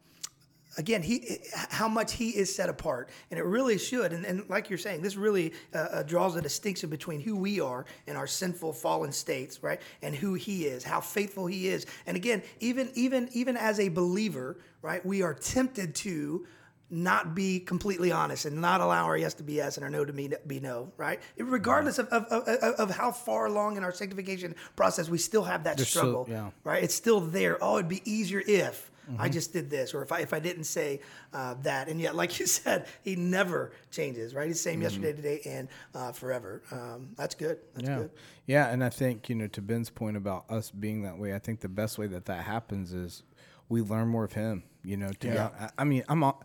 again 0.77 1.01
he 1.01 1.39
how 1.51 1.87
much 1.87 2.13
he 2.13 2.29
is 2.29 2.53
set 2.53 2.69
apart 2.69 3.09
and 3.31 3.39
it 3.39 3.43
really 3.43 3.77
should 3.77 4.13
and, 4.13 4.25
and 4.25 4.47
like 4.49 4.69
you're 4.69 4.77
saying 4.77 5.01
this 5.01 5.15
really 5.15 5.53
uh, 5.73 5.77
uh, 5.77 6.03
draws 6.03 6.35
a 6.35 6.41
distinction 6.41 6.89
between 6.89 7.19
who 7.19 7.35
we 7.35 7.59
are 7.59 7.85
in 8.07 8.15
our 8.15 8.27
sinful 8.27 8.73
fallen 8.73 9.11
states 9.11 9.61
right 9.61 9.81
and 10.01 10.15
who 10.15 10.33
he 10.33 10.65
is 10.65 10.83
how 10.83 10.99
faithful 10.99 11.45
he 11.45 11.67
is 11.67 11.85
and 12.05 12.17
again 12.17 12.41
even 12.59 12.89
even 12.95 13.29
even 13.33 13.57
as 13.57 13.79
a 13.79 13.89
believer 13.89 14.57
right 14.81 15.05
we 15.05 15.21
are 15.21 15.33
tempted 15.33 15.93
to 15.95 16.45
not 16.89 17.33
be 17.33 17.59
completely 17.59 18.11
honest 18.11 18.45
and 18.45 18.61
not 18.61 18.79
allow 18.79 19.05
our 19.05 19.17
yes 19.17 19.33
to 19.33 19.41
be 19.41 19.53
yes 19.53 19.77
and 19.77 19.83
our 19.83 19.89
no 19.89 20.05
to 20.05 20.13
be, 20.13 20.59
no, 20.59 20.91
right? 20.95 21.19
Regardless 21.39 21.97
of, 21.97 22.07
of, 22.09 22.25
of, 22.25 22.45
of 22.75 22.91
how 22.91 23.11
far 23.11 23.47
along 23.47 23.77
in 23.77 23.83
our 23.83 23.91
sanctification 23.91 24.53
process 24.75 25.09
we 25.09 25.17
still 25.17 25.43
have 25.43 25.63
that 25.63 25.77
There's 25.77 25.89
struggle, 25.89 26.27
yeah. 26.29 26.51
right? 26.63 26.83
It's 26.83 26.93
still 26.93 27.19
there. 27.19 27.57
Oh, 27.63 27.77
it'd 27.77 27.89
be 27.89 28.03
easier 28.05 28.43
if 28.45 28.91
I 29.17 29.29
just 29.29 29.53
did 29.53 29.69
this, 29.69 29.93
or 29.93 30.01
if 30.01 30.11
I 30.11 30.19
if 30.19 30.33
I 30.33 30.39
didn't 30.39 30.63
say 30.65 31.01
uh, 31.33 31.55
that. 31.63 31.89
And 31.89 31.99
yet, 31.99 32.15
like 32.21 32.39
you 32.39 32.47
said, 32.47 32.87
he 33.03 33.15
never 33.15 33.71
changes, 33.91 34.33
right? 34.33 34.47
He's 34.47 34.57
the 34.57 34.69
same 34.69 34.81
yesterday, 34.81 35.13
today, 35.13 35.41
and 35.45 35.67
uh, 35.93 36.11
forever. 36.11 36.61
Um, 36.71 37.09
that's 37.15 37.35
good. 37.35 37.59
That's 37.73 37.87
yeah. 37.87 37.97
good. 37.97 38.11
Yeah, 38.45 38.69
and 38.69 38.83
I 38.83 38.89
think 38.89 39.29
you 39.29 39.35
know 39.35 39.47
to 39.47 39.61
Ben's 39.61 39.89
point 39.89 40.17
about 40.17 40.45
us 40.49 40.71
being 40.71 41.03
that 41.03 41.17
way. 41.17 41.33
I 41.33 41.39
think 41.39 41.61
the 41.61 41.69
best 41.69 41.97
way 41.97 42.07
that 42.07 42.25
that 42.25 42.43
happens 42.43 42.93
is 42.93 43.23
we 43.69 43.81
learn 43.81 44.07
more 44.07 44.23
of 44.23 44.33
him. 44.33 44.63
You 44.83 44.97
know, 44.97 45.11
to 45.21 45.27
Yeah. 45.27 45.49
I, 45.59 45.69
I 45.79 45.83
mean, 45.83 46.03
I'm. 46.09 46.23
all- 46.23 46.43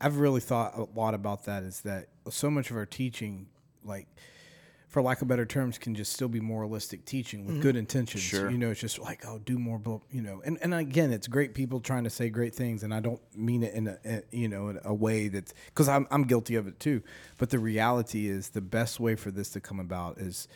I've 0.00 0.18
really 0.18 0.40
thought 0.40 0.78
a 0.78 0.86
lot 0.98 1.14
about 1.14 1.44
that. 1.44 1.62
Is 1.62 1.82
that 1.82 2.08
so 2.30 2.50
much 2.50 2.70
of 2.70 2.76
our 2.76 2.86
teaching, 2.86 3.48
like, 3.84 4.08
for 4.90 5.00
lack 5.00 5.22
of 5.22 5.28
better 5.28 5.46
terms, 5.46 5.78
can 5.78 5.94
just 5.94 6.12
still 6.12 6.28
be 6.28 6.40
moralistic 6.40 7.04
teaching 7.04 7.46
with 7.46 7.62
good 7.62 7.76
intentions. 7.76 8.22
Sure. 8.22 8.50
You 8.50 8.58
know, 8.58 8.70
it's 8.70 8.80
just 8.80 8.98
like, 8.98 9.24
oh, 9.24 9.38
do 9.38 9.56
more, 9.56 9.78
blah, 9.78 10.00
you 10.10 10.20
know. 10.20 10.42
And 10.44 10.58
and 10.62 10.74
again, 10.74 11.12
it's 11.12 11.28
great 11.28 11.54
people 11.54 11.78
trying 11.80 12.04
to 12.04 12.10
say 12.10 12.28
great 12.28 12.54
things, 12.54 12.82
and 12.82 12.92
I 12.92 12.98
don't 12.98 13.20
mean 13.36 13.62
it 13.62 13.72
in 13.72 13.86
a, 13.86 13.98
a 14.04 14.22
you 14.32 14.48
know 14.48 14.68
in 14.68 14.80
a 14.84 14.92
way 14.92 15.28
that's 15.28 15.54
because 15.66 15.88
I'm 15.88 16.08
I'm 16.10 16.24
guilty 16.24 16.56
of 16.56 16.66
it 16.66 16.80
too. 16.80 17.02
But 17.38 17.50
the 17.50 17.60
reality 17.60 18.28
is, 18.28 18.48
the 18.50 18.60
best 18.60 18.98
way 18.98 19.14
for 19.14 19.30
this 19.30 19.50
to 19.50 19.60
come 19.60 19.78
about 19.78 20.18
is 20.18 20.48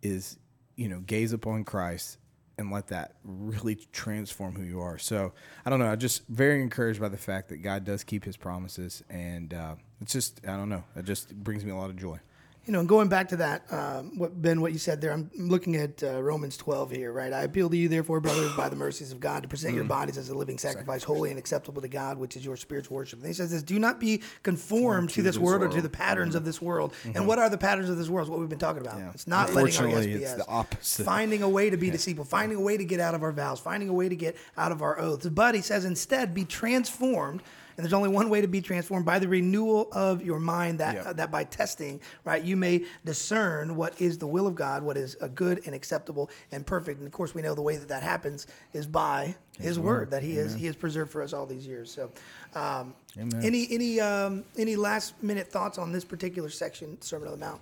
is 0.00 0.38
you 0.76 0.88
know 0.88 1.00
gaze 1.00 1.32
upon 1.32 1.64
Christ 1.64 2.18
and 2.58 2.70
let 2.70 2.86
that 2.88 3.16
really 3.24 3.74
transform 3.90 4.54
who 4.54 4.62
you 4.62 4.80
are. 4.80 4.96
So 4.98 5.32
I 5.66 5.70
don't 5.70 5.80
know. 5.80 5.86
I'm 5.86 5.98
just 5.98 6.26
very 6.28 6.62
encouraged 6.62 7.00
by 7.00 7.08
the 7.08 7.16
fact 7.16 7.48
that 7.48 7.58
God 7.58 7.84
does 7.84 8.04
keep 8.04 8.24
His 8.24 8.36
promises, 8.36 9.02
and 9.10 9.52
uh, 9.52 9.74
it's 10.00 10.12
just 10.12 10.40
I 10.44 10.56
don't 10.56 10.68
know. 10.68 10.84
It 10.94 11.04
just 11.04 11.34
brings 11.34 11.64
me 11.64 11.72
a 11.72 11.76
lot 11.76 11.90
of 11.90 11.96
joy. 11.96 12.20
You 12.64 12.72
know, 12.72 12.78
and 12.78 12.88
going 12.88 13.08
back 13.08 13.28
to 13.30 13.36
that, 13.38 13.64
um, 13.72 14.16
what 14.16 14.40
Ben, 14.40 14.60
what 14.60 14.72
you 14.72 14.78
said 14.78 15.00
there, 15.00 15.12
I'm 15.12 15.28
looking 15.34 15.74
at 15.74 16.00
uh, 16.02 16.22
Romans 16.22 16.56
12 16.56 16.92
here, 16.92 17.12
right? 17.12 17.32
I 17.32 17.42
appeal 17.42 17.68
to 17.68 17.76
you, 17.76 17.88
therefore, 17.88 18.20
brothers, 18.20 18.54
by 18.54 18.68
the 18.68 18.76
mercies 18.76 19.10
of 19.10 19.18
God, 19.18 19.42
to 19.42 19.48
present 19.48 19.74
your 19.74 19.82
bodies 19.84 20.16
as 20.16 20.28
a 20.28 20.34
living 20.34 20.58
sacrifice, 20.58 21.02
holy 21.02 21.30
and 21.30 21.38
acceptable 21.40 21.82
to 21.82 21.88
God, 21.88 22.18
which 22.18 22.36
is 22.36 22.44
your 22.44 22.56
spiritual 22.56 22.96
worship. 22.96 23.18
And 23.18 23.26
he 23.26 23.34
says 23.34 23.50
this: 23.50 23.64
Do 23.64 23.80
not 23.80 23.98
be 23.98 24.22
conformed 24.44 25.10
to 25.10 25.22
this 25.22 25.38
world 25.38 25.62
or 25.62 25.68
to 25.68 25.82
the 25.82 25.88
patterns 25.88 26.36
of 26.36 26.44
this 26.44 26.62
world. 26.62 26.94
And 27.14 27.26
what 27.26 27.40
are 27.40 27.50
the 27.50 27.58
patterns 27.58 27.90
of 27.90 27.96
this 27.98 28.08
world? 28.08 28.26
It's 28.28 28.30
what 28.30 28.38
we've 28.38 28.48
been 28.48 28.58
talking 28.60 28.82
about. 28.82 29.00
It's 29.14 29.26
not 29.26 29.52
letting 29.52 29.76
our 29.80 30.02
yes 30.02 30.34
it's 30.34 30.44
the 30.44 30.48
opposite. 30.48 31.04
Finding 31.04 31.42
a 31.42 31.48
way 31.48 31.68
to 31.68 31.76
be 31.76 31.90
deceitful, 31.90 32.26
finding 32.26 32.58
a 32.58 32.62
way 32.62 32.76
to 32.76 32.84
get 32.84 33.00
out 33.00 33.14
of 33.16 33.24
our 33.24 33.32
vows, 33.32 33.58
finding 33.58 33.88
a 33.88 33.92
way 33.92 34.08
to 34.08 34.16
get 34.16 34.36
out 34.56 34.70
of 34.70 34.82
our 34.82 35.00
oaths. 35.00 35.26
But 35.28 35.56
he 35.56 35.62
says 35.62 35.84
instead, 35.84 36.32
be 36.32 36.44
transformed. 36.44 37.42
And 37.76 37.84
there's 37.84 37.92
only 37.92 38.08
one 38.08 38.28
way 38.30 38.40
to 38.40 38.46
be 38.48 38.60
transformed 38.60 39.06
by 39.06 39.18
the 39.18 39.28
renewal 39.28 39.88
of 39.92 40.22
your 40.22 40.38
mind. 40.38 40.80
That 40.80 40.94
Yeah. 40.94 41.02
uh, 41.02 41.12
that 41.14 41.30
by 41.30 41.44
testing, 41.44 42.00
right, 42.24 42.42
you 42.42 42.56
may 42.56 42.84
discern 43.04 43.76
what 43.76 44.00
is 44.00 44.18
the 44.18 44.26
will 44.26 44.46
of 44.46 44.54
God, 44.54 44.82
what 44.82 44.96
is 44.96 45.16
a 45.20 45.28
good 45.28 45.62
and 45.66 45.74
acceptable 45.74 46.30
and 46.50 46.66
perfect. 46.66 46.98
And 46.98 47.06
of 47.06 47.12
course, 47.12 47.34
we 47.34 47.42
know 47.42 47.54
the 47.54 47.62
way 47.62 47.76
that 47.76 47.88
that 47.88 48.02
happens 48.02 48.46
is 48.72 48.86
by 48.86 49.34
His, 49.58 49.78
word, 49.78 50.10
that 50.10 50.22
He 50.22 50.36
has 50.36 50.54
He 50.54 50.66
has 50.66 50.76
preserved 50.76 51.10
for 51.10 51.22
us 51.22 51.32
all 51.32 51.46
these 51.46 51.66
years. 51.66 51.90
So, 51.92 52.10
um, 52.54 52.94
any 53.16 53.66
any 53.70 54.00
um, 54.00 54.44
any 54.56 54.76
last 54.76 55.22
minute 55.22 55.48
thoughts 55.50 55.78
on 55.78 55.92
this 55.92 56.04
particular 56.04 56.48
section, 56.50 57.00
Sermon 57.00 57.28
on 57.28 57.38
the 57.38 57.44
Mount? 57.44 57.60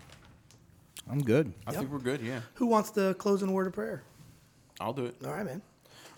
I'm 1.09 1.23
good. 1.23 1.53
I 1.67 1.73
think 1.73 1.91
we're 1.91 1.99
good. 1.99 2.21
Yeah, 2.21 2.41
Who 2.55 2.67
wants 2.67 2.91
to 2.91 3.15
close 3.15 3.43
in 3.43 3.49
a 3.49 3.53
word 3.53 3.67
of 3.67 3.73
prayer? 3.73 4.03
I'll 4.81 4.93
do 4.93 5.07
it. 5.07 5.17
All 5.25 5.33
right, 5.33 5.45
man. 5.45 5.61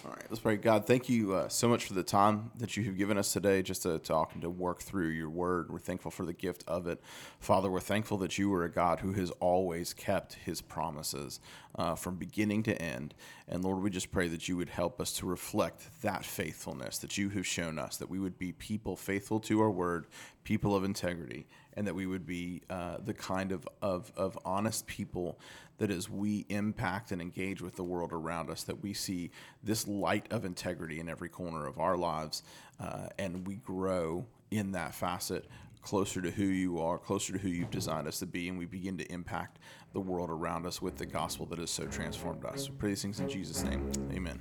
All 0.04 0.10
right, 0.10 0.26
let's 0.30 0.40
pray. 0.40 0.56
God, 0.56 0.84
thank 0.84 1.08
you 1.08 1.32
uh, 1.32 1.48
so 1.48 1.68
much 1.68 1.84
for 1.84 1.92
the 1.92 2.02
time 2.02 2.50
that 2.58 2.76
you 2.76 2.82
have 2.84 2.98
given 2.98 3.16
us 3.16 3.32
today 3.32 3.62
just 3.62 3.82
to 3.82 4.00
talk 4.00 4.32
and 4.32 4.42
to 4.42 4.50
work 4.50 4.82
through 4.82 5.10
your 5.10 5.30
word. 5.30 5.70
We're 5.70 5.78
thankful 5.78 6.10
for 6.10 6.26
the 6.26 6.32
gift 6.32 6.64
of 6.66 6.88
it. 6.88 7.00
Father, 7.38 7.70
we're 7.70 7.78
thankful 7.78 8.18
that 8.18 8.36
you 8.36 8.52
are 8.52 8.64
a 8.64 8.68
God 8.68 8.98
who 8.98 9.12
has 9.12 9.30
always 9.38 9.94
kept 9.94 10.32
his 10.34 10.60
promises 10.60 11.38
uh, 11.76 11.94
from 11.94 12.16
beginning 12.16 12.64
to 12.64 12.82
end. 12.82 13.14
And 13.52 13.62
Lord, 13.62 13.82
we 13.82 13.90
just 13.90 14.10
pray 14.10 14.28
that 14.28 14.48
you 14.48 14.56
would 14.56 14.70
help 14.70 14.98
us 14.98 15.12
to 15.18 15.26
reflect 15.26 15.82
that 16.00 16.24
faithfulness 16.24 16.96
that 16.98 17.18
you 17.18 17.28
have 17.28 17.46
shown 17.46 17.78
us, 17.78 17.98
that 17.98 18.08
we 18.08 18.18
would 18.18 18.38
be 18.38 18.52
people 18.52 18.96
faithful 18.96 19.40
to 19.40 19.60
our 19.60 19.70
word, 19.70 20.06
people 20.42 20.74
of 20.74 20.84
integrity, 20.84 21.46
and 21.74 21.86
that 21.86 21.94
we 21.94 22.06
would 22.06 22.24
be 22.24 22.62
uh, 22.70 22.96
the 23.04 23.12
kind 23.12 23.52
of, 23.52 23.68
of, 23.82 24.10
of 24.16 24.38
honest 24.46 24.86
people 24.86 25.38
that 25.76 25.90
as 25.90 26.08
we 26.08 26.46
impact 26.48 27.12
and 27.12 27.20
engage 27.20 27.60
with 27.60 27.76
the 27.76 27.84
world 27.84 28.14
around 28.14 28.48
us, 28.48 28.62
that 28.62 28.82
we 28.82 28.94
see 28.94 29.30
this 29.62 29.86
light 29.86 30.32
of 30.32 30.46
integrity 30.46 30.98
in 30.98 31.10
every 31.10 31.28
corner 31.28 31.66
of 31.66 31.78
our 31.78 31.98
lives, 31.98 32.42
uh, 32.80 33.08
and 33.18 33.46
we 33.46 33.56
grow 33.56 34.24
in 34.50 34.72
that 34.72 34.94
facet 34.94 35.44
closer 35.82 36.22
to 36.22 36.30
who 36.30 36.44
you 36.44 36.80
are, 36.80 36.96
closer 36.96 37.32
to 37.32 37.38
who 37.38 37.48
you've 37.48 37.70
designed 37.70 38.06
us 38.06 38.20
to 38.20 38.26
be, 38.26 38.48
and 38.48 38.58
we 38.58 38.66
begin 38.66 38.96
to 38.98 39.12
impact 39.12 39.58
the 39.92 40.00
world 40.00 40.30
around 40.30 40.64
us 40.64 40.80
with 40.80 40.96
the 40.96 41.04
gospel 41.04 41.44
that 41.46 41.58
has 41.58 41.70
so 41.70 41.84
transformed 41.86 42.44
us. 42.44 42.70
We 42.70 42.76
pray 42.76 42.88
these 42.90 43.02
things 43.02 43.20
in 43.20 43.28
Jesus' 43.28 43.62
name. 43.62 43.90
Amen. 44.12 44.40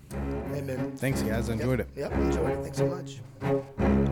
Amen. 0.56 0.94
Thanks, 0.96 1.22
guys. 1.24 1.50
I 1.50 1.54
enjoyed 1.54 1.82
it. 1.82 1.90
Yep, 1.96 2.14
enjoyed 2.14 2.52
it. 2.52 2.64
Thanks 2.64 2.78
so 2.78 2.88
much. 2.88 3.20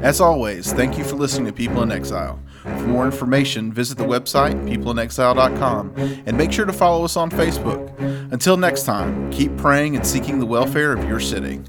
As 0.01 0.19
always, 0.19 0.73
thank 0.73 0.97
you 0.97 1.03
for 1.03 1.15
listening 1.15 1.45
to 1.45 1.53
People 1.53 1.83
in 1.83 1.91
Exile. 1.91 2.39
For 2.63 2.87
more 2.87 3.05
information, 3.05 3.71
visit 3.71 3.97
the 3.97 4.05
website, 4.05 4.53
peopleinexile.com, 4.67 5.93
and 6.25 6.37
make 6.37 6.51
sure 6.51 6.65
to 6.65 6.73
follow 6.73 7.05
us 7.05 7.15
on 7.15 7.29
Facebook. 7.29 7.97
Until 8.31 8.57
next 8.57 8.83
time, 8.83 9.31
keep 9.31 9.55
praying 9.55 9.95
and 9.95 10.05
seeking 10.05 10.39
the 10.39 10.45
welfare 10.45 10.93
of 10.93 11.07
your 11.07 11.19
city. 11.19 11.61